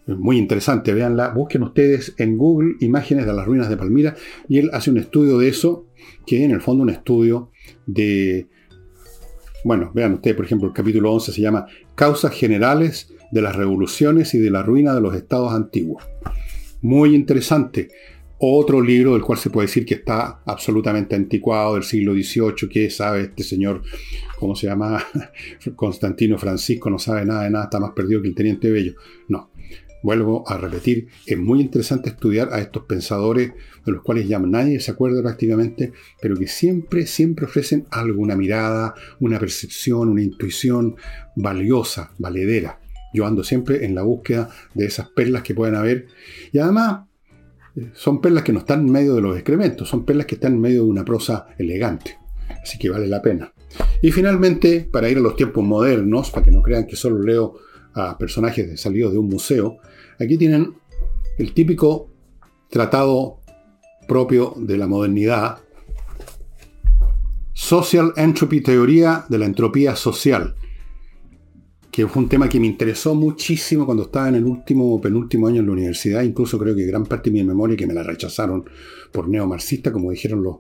[0.07, 4.17] Muy interesante, véanla, busquen ustedes en Google imágenes de las ruinas de Palmira
[4.49, 5.87] y él hace un estudio de eso,
[6.27, 7.51] que en el fondo un estudio
[7.87, 8.49] de
[9.65, 11.67] bueno, vean ustedes, por ejemplo, el capítulo 11 se llama
[11.99, 16.05] Causas generales de las revoluciones y de la ruina de los estados antiguos.
[16.81, 17.89] Muy interesante.
[18.39, 22.89] Otro libro del cual se puede decir que está absolutamente anticuado, del siglo XVIII, que
[22.89, 23.83] sabe este señor,
[24.39, 25.05] ¿cómo se llama?
[25.75, 28.95] Constantino Francisco, no sabe nada de nada, está más perdido que el teniente Bello.
[29.27, 29.51] No,
[30.03, 33.53] vuelvo a repetir, es muy interesante estudiar a estos pensadores
[33.85, 38.37] de los cuales ya nadie se acuerda prácticamente, pero que siempre, siempre ofrecen algo, una
[38.37, 40.97] mirada, una percepción, una intuición
[41.37, 42.81] valiosa, valedera.
[43.13, 46.07] Yo ando siempre en la búsqueda de esas perlas que pueden haber.
[46.53, 47.07] Y además,
[47.75, 50.55] eh, son perlas que no están en medio de los excrementos, son perlas que están
[50.55, 52.19] en medio de una prosa elegante.
[52.63, 53.53] Así que vale la pena.
[54.03, 57.57] Y finalmente, para ir a los tiempos modernos, para que no crean que solo leo
[57.95, 59.79] a personajes salidos de un museo,
[60.19, 60.75] aquí tienen
[61.39, 62.11] el típico
[62.69, 63.41] tratado
[64.07, 65.59] propio de la modernidad,
[67.53, 70.55] Social Entropy, teoría de la entropía social,
[71.91, 75.61] que fue un tema que me interesó muchísimo cuando estaba en el último penúltimo año
[75.61, 78.65] en la universidad, incluso creo que gran parte de mi memoria que me la rechazaron
[79.13, 80.59] por neomarxista, como dijeron los,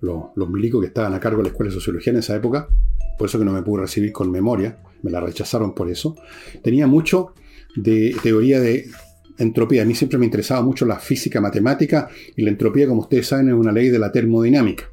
[0.00, 2.68] los, los milicos que estaban a cargo de la Escuela de Sociología en esa época,
[3.16, 6.16] por eso que no me pude recibir con memoria, me la rechazaron por eso,
[6.62, 7.34] tenía mucho
[7.76, 8.86] de teoría de
[9.38, 9.82] entropía.
[9.82, 13.48] A mí siempre me interesaba mucho la física matemática y la entropía, como ustedes saben,
[13.48, 14.90] es una ley de la termodinámica,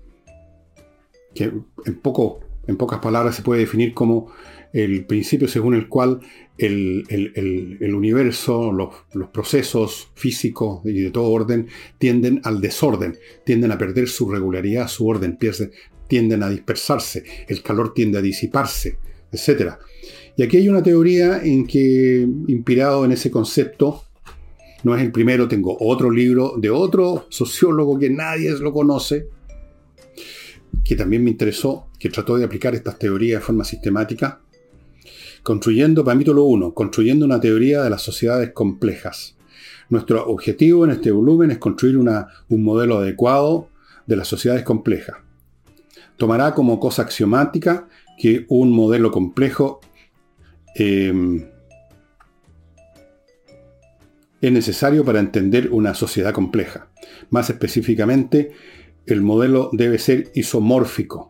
[1.33, 1.45] que
[1.85, 4.31] en, poco, en pocas palabras se puede definir como
[4.71, 6.19] el principio según el cual
[6.57, 13.77] el, universo, los, los, procesos físicos y de todo orden tienden al desorden, tienden a
[13.77, 15.37] perder su regularidad, su orden,
[16.07, 18.97] tienden a dispersarse, el calor tiende a disiparse,
[19.31, 19.77] etc.
[20.39, 24.05] Y aquí hay una teoría en que, inspirado en ese concepto,
[24.83, 29.27] no es el primero, tengo otro libro de otro sociólogo que nadie lo conoce,
[30.81, 34.39] que también me interesó, que trató de aplicar estas teorías de forma sistemática,
[35.43, 39.35] construyendo, para mí lo uno, construyendo una teoría de las sociedades complejas.
[39.89, 43.67] Nuestro objetivo en este volumen es construir un modelo adecuado
[44.07, 45.17] de las sociedades complejas.
[46.15, 49.81] Tomará como cosa axiomática que un modelo complejo
[50.75, 51.13] eh,
[54.41, 56.87] es necesario para entender una sociedad compleja.
[57.29, 58.51] Más específicamente,
[59.05, 61.29] el modelo debe ser isomórfico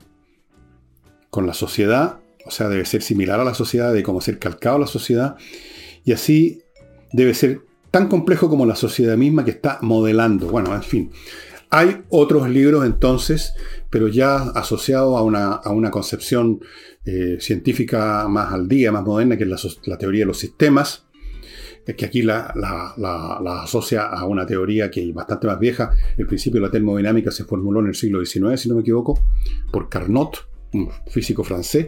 [1.30, 4.78] con la sociedad, o sea, debe ser similar a la sociedad, de cómo ser calcado
[4.78, 5.38] a la sociedad,
[6.04, 6.62] y así
[7.12, 7.62] debe ser
[7.92, 10.48] tan complejo como la sociedad misma que está modelando.
[10.48, 11.12] Bueno, en fin.
[11.72, 13.54] Hay otros libros entonces,
[13.90, 16.62] pero ya asociados a una, a una concepción
[17.12, 21.07] eh, científica más al día, más moderna, que es la teoría de los sistemas,
[21.84, 22.53] es que aquí la,
[23.64, 25.91] asocia a una teoría que es bastante más vieja.
[26.18, 29.20] El principio de la termodinámica se formuló en el siglo XIX, si no me equivoco,
[29.72, 31.88] por Carnot, un físico francés.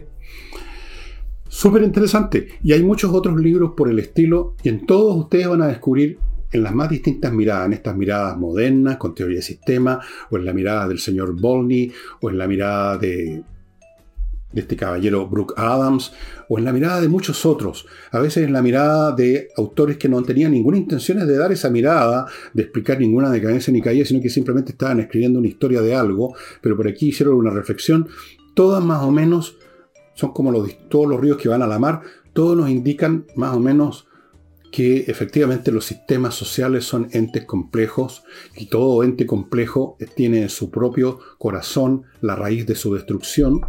[1.46, 2.48] Súper interesante.
[2.64, 6.18] Y hay muchos otros libros por el estilo y en todos ustedes van a descubrir
[6.50, 10.00] en las más distintas miradas, en estas miradas modernas con teoría de sistema,
[10.30, 13.42] o en la mirada del señor Bolney, o en la mirada de,
[14.52, 16.12] de este caballero Brooke Adams,
[16.48, 17.86] o en la mirada de muchos otros.
[18.10, 21.70] A veces en la mirada de autores que no tenían ninguna intención de dar esa
[21.70, 25.94] mirada, de explicar ninguna decadencia ni caída, sino que simplemente estaban escribiendo una historia de
[25.94, 28.08] algo, pero por aquí hicieron una reflexión.
[28.54, 29.56] Todas más o menos
[30.14, 33.54] son como los, todos los ríos que van a la mar, todos nos indican más
[33.54, 34.06] o menos
[34.72, 38.24] que efectivamente los sistemas sociales son entes complejos
[38.56, 43.60] y todo ente complejo tiene en su propio corazón la raíz de su destrucción,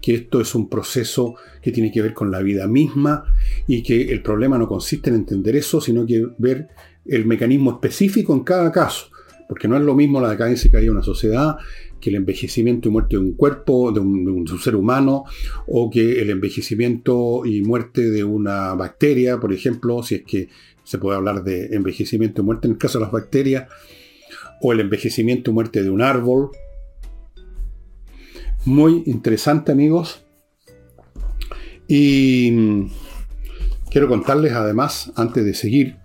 [0.00, 3.24] que esto es un proceso que tiene que ver con la vida misma
[3.66, 6.68] y que el problema no consiste en entender eso, sino que ver
[7.06, 9.06] el mecanismo específico en cada caso,
[9.48, 11.56] porque no es lo mismo la decadencia que hay en una sociedad
[12.00, 15.24] que el envejecimiento y muerte de un cuerpo, de un, ser humano,
[15.66, 20.48] o que el envejecimiento y muerte de una bacteria, por ejemplo, si es que
[20.84, 23.68] se puede hablar de envejecimiento y muerte en el caso de las bacterias,
[24.60, 26.50] o el envejecimiento y muerte de un árbol.
[28.68, 30.22] Muy interesante, amigos.
[31.88, 32.84] Y
[33.90, 35.96] quiero contarles además, antes de seguir,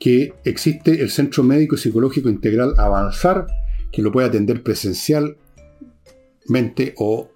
[0.00, 3.46] que existe el Centro Médico y Psicológico Integral Avanzar,
[3.92, 7.30] que lo puede atender presencialmente o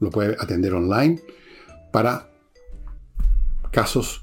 [0.00, 1.20] lo puede atender online
[1.92, 2.28] para
[3.70, 4.21] casos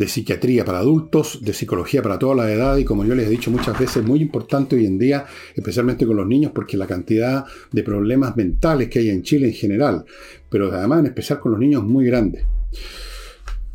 [0.00, 3.30] de psiquiatría para adultos, de psicología para toda la edad y como yo les he
[3.30, 7.44] dicho muchas veces, muy importante hoy en día, especialmente con los niños, porque la cantidad
[7.70, 10.06] de problemas mentales que hay en Chile en general,
[10.48, 12.46] pero además en especial con los niños muy grande.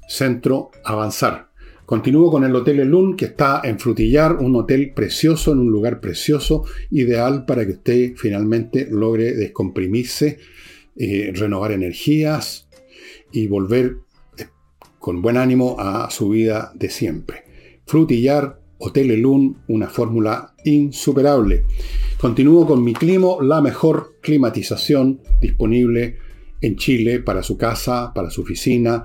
[0.07, 1.51] Centro Avanzar.
[1.85, 5.99] Continúo con el Hotel Elun, que está en Frutillar, un hotel precioso, en un lugar
[5.99, 10.39] precioso, ideal para que usted finalmente logre descomprimirse,
[10.95, 12.67] eh, renovar energías
[13.31, 13.97] y volver
[15.05, 17.43] con buen ánimo a su vida de siempre.
[17.85, 21.63] Frutillar, Hotel Elun, una fórmula insuperable.
[22.19, 26.17] Continúo con mi climo, la mejor climatización disponible
[26.59, 29.03] en Chile para su casa, para su oficina,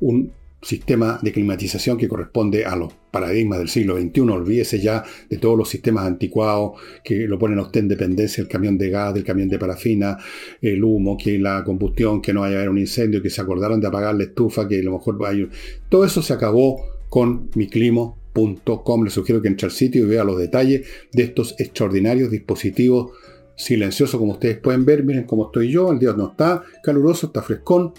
[0.00, 4.20] un sistema de climatización que corresponde a los paradigmas del siglo XXI.
[4.20, 6.72] Olvídese ya de todos los sistemas anticuados
[7.04, 10.18] que lo ponen a usted en dependencia, el camión de gas, del camión de parafina,
[10.60, 13.80] el humo, que la combustión, que no vaya a haber un incendio, que se acordaron
[13.80, 15.48] de apagar la estufa, que a lo mejor hay...
[15.88, 19.04] Todo eso se acabó con miclimo.com.
[19.04, 23.12] Le sugiero que entre al sitio y vea los detalles de estos extraordinarios dispositivos
[23.56, 25.04] silenciosos como ustedes pueden ver.
[25.04, 27.92] Miren cómo estoy yo, el día no está caluroso, está frescón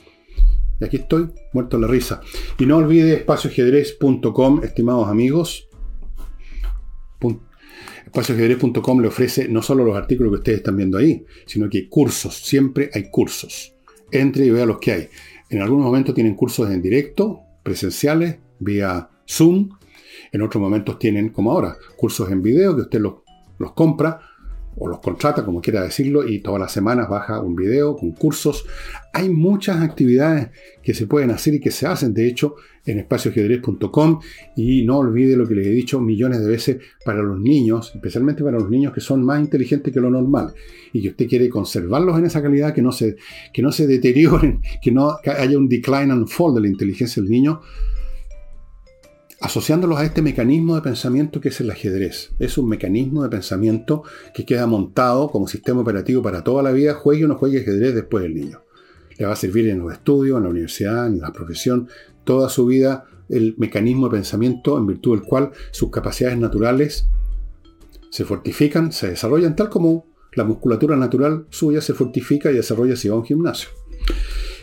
[0.80, 2.21] y aquí estoy, muerto la risa.
[2.57, 5.67] Y no olvide espacioajedrez.com, estimados amigos.
[8.05, 12.36] Espacioajedrez.com le ofrece no solo los artículos que ustedes están viendo ahí, sino que cursos.
[12.36, 13.75] Siempre hay cursos.
[14.11, 15.09] Entre y vea los que hay.
[15.49, 19.69] En algunos momentos tienen cursos en directo, presenciales, vía Zoom.
[20.32, 24.28] En otros momentos tienen, como ahora, cursos en video que usted los compra
[24.80, 28.65] o los contrata, como quiera decirlo, y todas las semanas baja un video con cursos.
[29.13, 30.49] Hay muchas actividades
[30.82, 32.55] que se pueden hacer y que se hacen, de hecho,
[32.86, 34.19] en espacioajedrez.com
[34.55, 38.43] y no olvide lo que les he dicho millones de veces para los niños, especialmente
[38.43, 40.53] para los niños que son más inteligentes que lo normal
[40.93, 43.17] y que usted quiere conservarlos en esa calidad, que no se,
[43.53, 47.32] que no se deterioren, que no haya un decline and fall de la inteligencia del
[47.32, 47.61] niño,
[49.41, 52.31] asociándolos a este mecanismo de pensamiento que es el ajedrez.
[52.39, 56.93] Es un mecanismo de pensamiento que queda montado como sistema operativo para toda la vida,
[56.93, 58.61] juegue o no juegue ajedrez después del niño.
[59.17, 61.87] Le va a servir en los estudios, en la universidad, en la profesión,
[62.23, 67.07] toda su vida el mecanismo de pensamiento en virtud del cual sus capacidades naturales
[68.09, 73.07] se fortifican, se desarrollan tal como la musculatura natural suya se fortifica y desarrolla si
[73.07, 73.69] va a un gimnasio.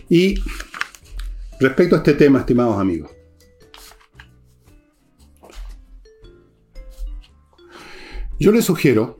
[0.09, 0.35] Y
[1.61, 3.11] respecto a este tema, estimados amigos,
[8.39, 9.19] Yo les sugiero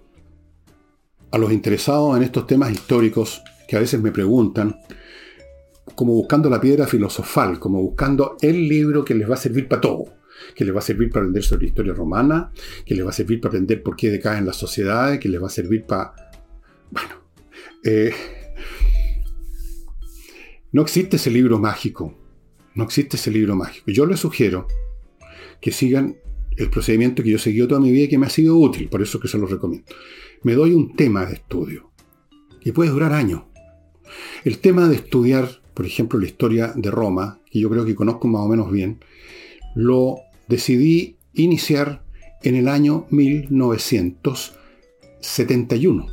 [1.31, 4.77] a los interesados en estos temas históricos que a veces me preguntan,
[5.95, 9.81] como buscando la piedra filosofal, como buscando el libro que les va a servir para
[9.81, 10.05] todo,
[10.55, 12.53] que les va a servir para aprender sobre la historia romana,
[12.85, 15.47] que les va a servir para aprender por qué decaen las sociedades, que les va
[15.47, 16.13] a servir para...
[16.91, 17.15] Bueno,
[17.85, 18.13] eh,
[20.73, 22.15] no existe ese libro mágico,
[22.75, 23.91] no existe ese libro mágico.
[23.91, 24.69] Yo les sugiero
[25.63, 26.17] que sigan
[26.57, 28.89] el procedimiento que yo he seguido toda mi vida y que me ha sido útil,
[28.89, 29.87] por eso que se lo recomiendo.
[30.43, 31.93] Me doy un tema de estudio
[32.65, 33.43] y puede durar años.
[34.45, 38.27] El tema de estudiar, por ejemplo, la historia de Roma, que yo creo que conozco
[38.29, 38.99] más o menos bien,
[39.75, 40.17] lo
[40.49, 42.03] decidí iniciar
[42.43, 46.07] en el año 1971.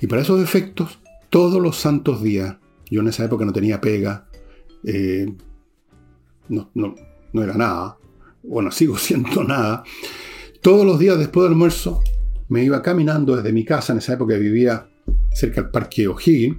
[0.00, 1.00] Y para esos efectos,
[1.30, 2.56] todos los santos días,
[2.90, 4.28] yo en esa época no tenía pega,
[4.84, 5.26] eh,
[6.48, 7.98] no, no era nada,
[8.42, 9.84] bueno, sigo siendo nada,
[10.60, 12.02] todos los días después del almuerzo
[12.48, 14.88] me iba caminando desde mi casa, en esa época vivía
[15.32, 16.58] cerca del parque O'Higgins,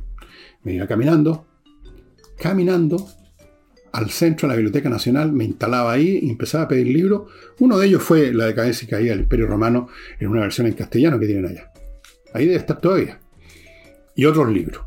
[0.64, 1.46] me iba caminando,
[2.38, 3.08] caminando
[3.92, 7.30] al centro de la Biblioteca Nacional, me instalaba ahí y empezaba a pedir libros.
[7.60, 10.74] Uno de ellos fue La decadencia y caída del Imperio Romano en una versión en
[10.74, 11.72] castellano que tienen allá.
[12.34, 13.20] Ahí debe estar todavía.
[14.16, 14.86] Y otros libros.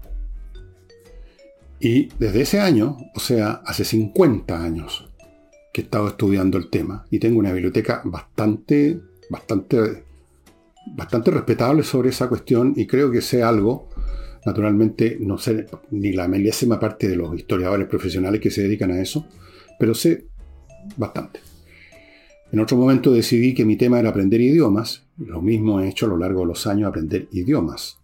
[1.80, 5.10] Y desde ese año, o sea, hace 50 años,
[5.74, 10.04] que he estado estudiando el tema y tengo una biblioteca bastante, bastante,
[10.94, 13.88] bastante respetable sobre esa cuestión y creo que sé algo.
[14.46, 19.02] Naturalmente, no sé ni la milésima parte de los historiadores profesionales que se dedican a
[19.02, 19.26] eso,
[19.76, 20.28] pero sé
[20.96, 21.40] bastante.
[22.52, 25.02] En otro momento decidí que mi tema era aprender idiomas.
[25.18, 27.98] Lo mismo he hecho a lo largo de los años, aprender idiomas.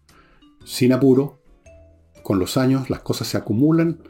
[0.65, 1.39] Sin apuro,
[2.25, 4.01] con los años las cosas se acumulan,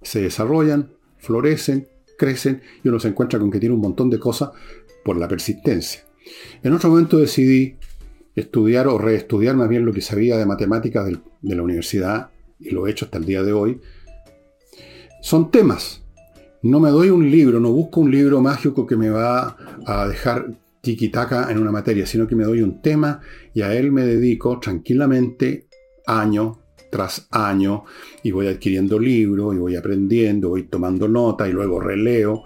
[0.00, 1.88] se desarrollan, florecen,
[2.20, 4.50] crecen y uno se encuentra con que tiene un montón de cosas
[5.02, 6.04] por la persistencia.
[6.62, 7.76] En otro momento decidí
[8.36, 12.86] estudiar o reestudiar más bien lo que sabía de matemáticas de la universidad y lo
[12.86, 13.80] he hecho hasta el día de hoy.
[15.22, 16.02] Son temas.
[16.62, 19.56] No me doy un libro, no busco un libro mágico que me va
[19.86, 20.52] a dejar
[20.82, 23.20] tiquitaca en una materia, sino que me doy un tema
[23.54, 25.68] y a él me dedico tranquilamente
[26.06, 26.59] año
[26.90, 27.84] tras año
[28.22, 32.42] y voy adquiriendo libros y voy aprendiendo, voy tomando nota y luego releo.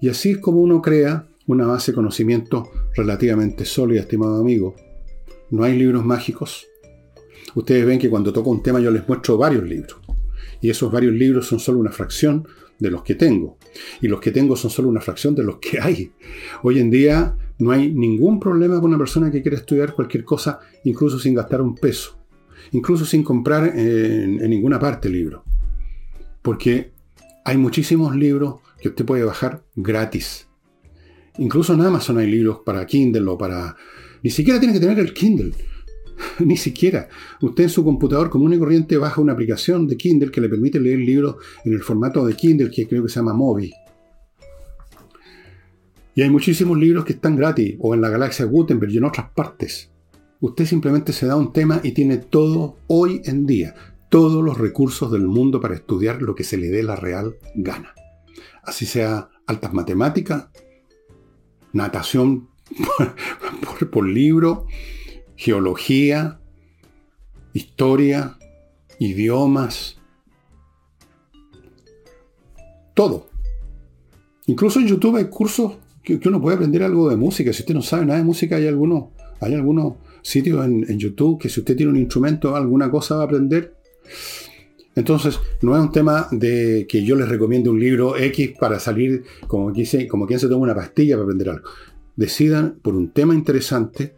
[0.00, 4.74] Y así es como uno crea una base de conocimiento relativamente sólida, estimado amigo.
[5.50, 6.66] No hay libros mágicos.
[7.54, 9.98] Ustedes ven que cuando toco un tema yo les muestro varios libros.
[10.60, 12.46] Y esos varios libros son solo una fracción
[12.78, 13.58] de los que tengo.
[14.00, 16.12] Y los que tengo son solo una fracción de los que hay.
[16.62, 20.60] Hoy en día no hay ningún problema con una persona que quiera estudiar cualquier cosa,
[20.84, 22.19] incluso sin gastar un peso
[22.72, 25.44] incluso sin comprar en, ninguna parte el libro.
[26.42, 26.92] Porque
[27.44, 30.48] hay muchísimos libros que usted puede bajar gratis.
[31.38, 33.76] Incluso en Amazon hay libros para Kindle o para...
[34.22, 35.52] Ni siquiera tiene que tener el Kindle.
[36.38, 37.08] Ni siquiera.
[37.40, 40.80] Usted en su computador común y corriente baja una aplicación de Kindle que le permite
[40.80, 43.72] leer libros en el formato de Kindle que creo que se llama Mobi.
[46.14, 49.30] Y hay muchísimos libros que están gratis, o en la galaxia Gutenberg y en otras
[49.30, 49.89] partes.
[50.40, 53.74] Usted simplemente se da un tema y tiene todo hoy en día,
[54.08, 57.94] todos los recursos del mundo para estudiar lo que se le dé la real gana.
[58.62, 60.48] Así sea altas matemáticas,
[61.72, 62.48] natación
[63.90, 64.66] por, libro,
[65.36, 66.40] geología,
[67.52, 68.38] historia,
[68.98, 69.98] idiomas,
[72.94, 73.28] todo.
[74.46, 77.52] Incluso en YouTube hay cursos que, uno puede aprender algo de música.
[77.52, 79.10] Si usted no sabe nada de música, hay algunos,
[79.40, 83.24] hay algunos sitios en, YouTube que si usted tiene un instrumento, alguna cosa va a
[83.24, 83.74] aprender.
[84.94, 89.24] Entonces, no es un tema de que yo les recomiende un libro X para salir
[89.46, 89.72] como,
[90.08, 91.68] como quien se toma una pastilla para aprender algo.
[92.16, 94.14] Decidan por un tema interesante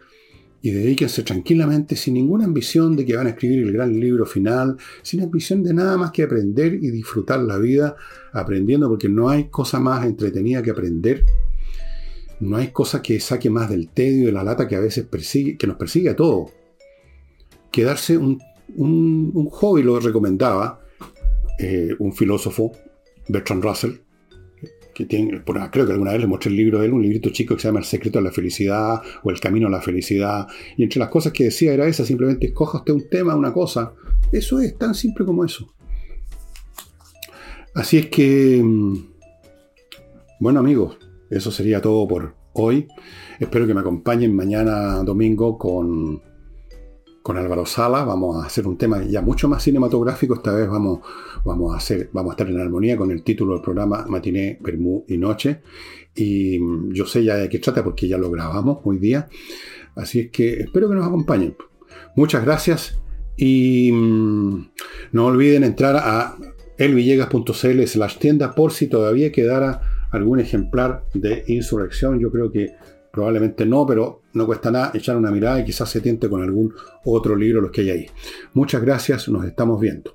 [0.62, 4.76] y dedíquense tranquilamente, sin ninguna ambición de que van a escribir el gran libro final,
[5.03, 7.96] sin ambición de nada más que aprender y disfrutar la vida
[8.32, 11.24] aprendiendo, porque no hay cosa más entretenida que aprender
[12.43, 15.07] no hay cosa que saque más del tedio y de la lata que a veces
[15.07, 16.51] persigue, que nos persigue a todos.
[17.70, 18.40] Quedarse un,
[19.51, 20.80] hobby lo recomendaba
[21.61, 22.72] eh, un filósofo,
[23.28, 23.93] Bertrand Russell,
[24.93, 27.55] que tiene, creo que alguna vez le mostré el libro de él, un librito chico
[27.55, 30.49] que se llama El secreto de la felicidad o El camino a la felicidad.
[30.76, 33.95] Y entre las cosas que decía era esa, simplemente escoja usted un tema, una cosa.
[34.32, 35.72] Eso es tan simple como eso.
[37.72, 38.97] Así es que, mm,
[40.40, 40.99] bueno amigos,
[41.32, 42.86] eso sería todo por hoy.
[43.40, 46.20] Espero que me acompañen mañana domingo con,
[47.22, 48.04] con Álvaro Sala.
[48.04, 50.34] Vamos a hacer un tema ya mucho más cinematográfico.
[50.34, 51.00] Esta vez vamos,
[51.44, 55.04] vamos, a, hacer, vamos a estar en armonía con el título del programa Matiné, Bermú
[55.08, 55.62] y Noche.
[56.14, 56.58] Y
[56.94, 59.28] yo sé ya de qué trata porque ya lo grabamos hoy día.
[59.94, 61.56] Así es que espero que nos acompañen.
[62.14, 62.98] Muchas gracias
[63.38, 64.70] y mm,
[65.12, 66.36] no olviden entrar a
[66.76, 72.20] elvillegas.cl slash tienda por si todavía quedara algún ejemplar de Insurrección.
[72.20, 72.74] Yo creo que
[73.12, 76.72] probablemente no, pero no cuesta nada echar una mirada y quizás se tiente con algún
[77.04, 78.06] otro libro los que hay ahí.
[78.54, 80.12] Muchas gracias, nos estamos viendo.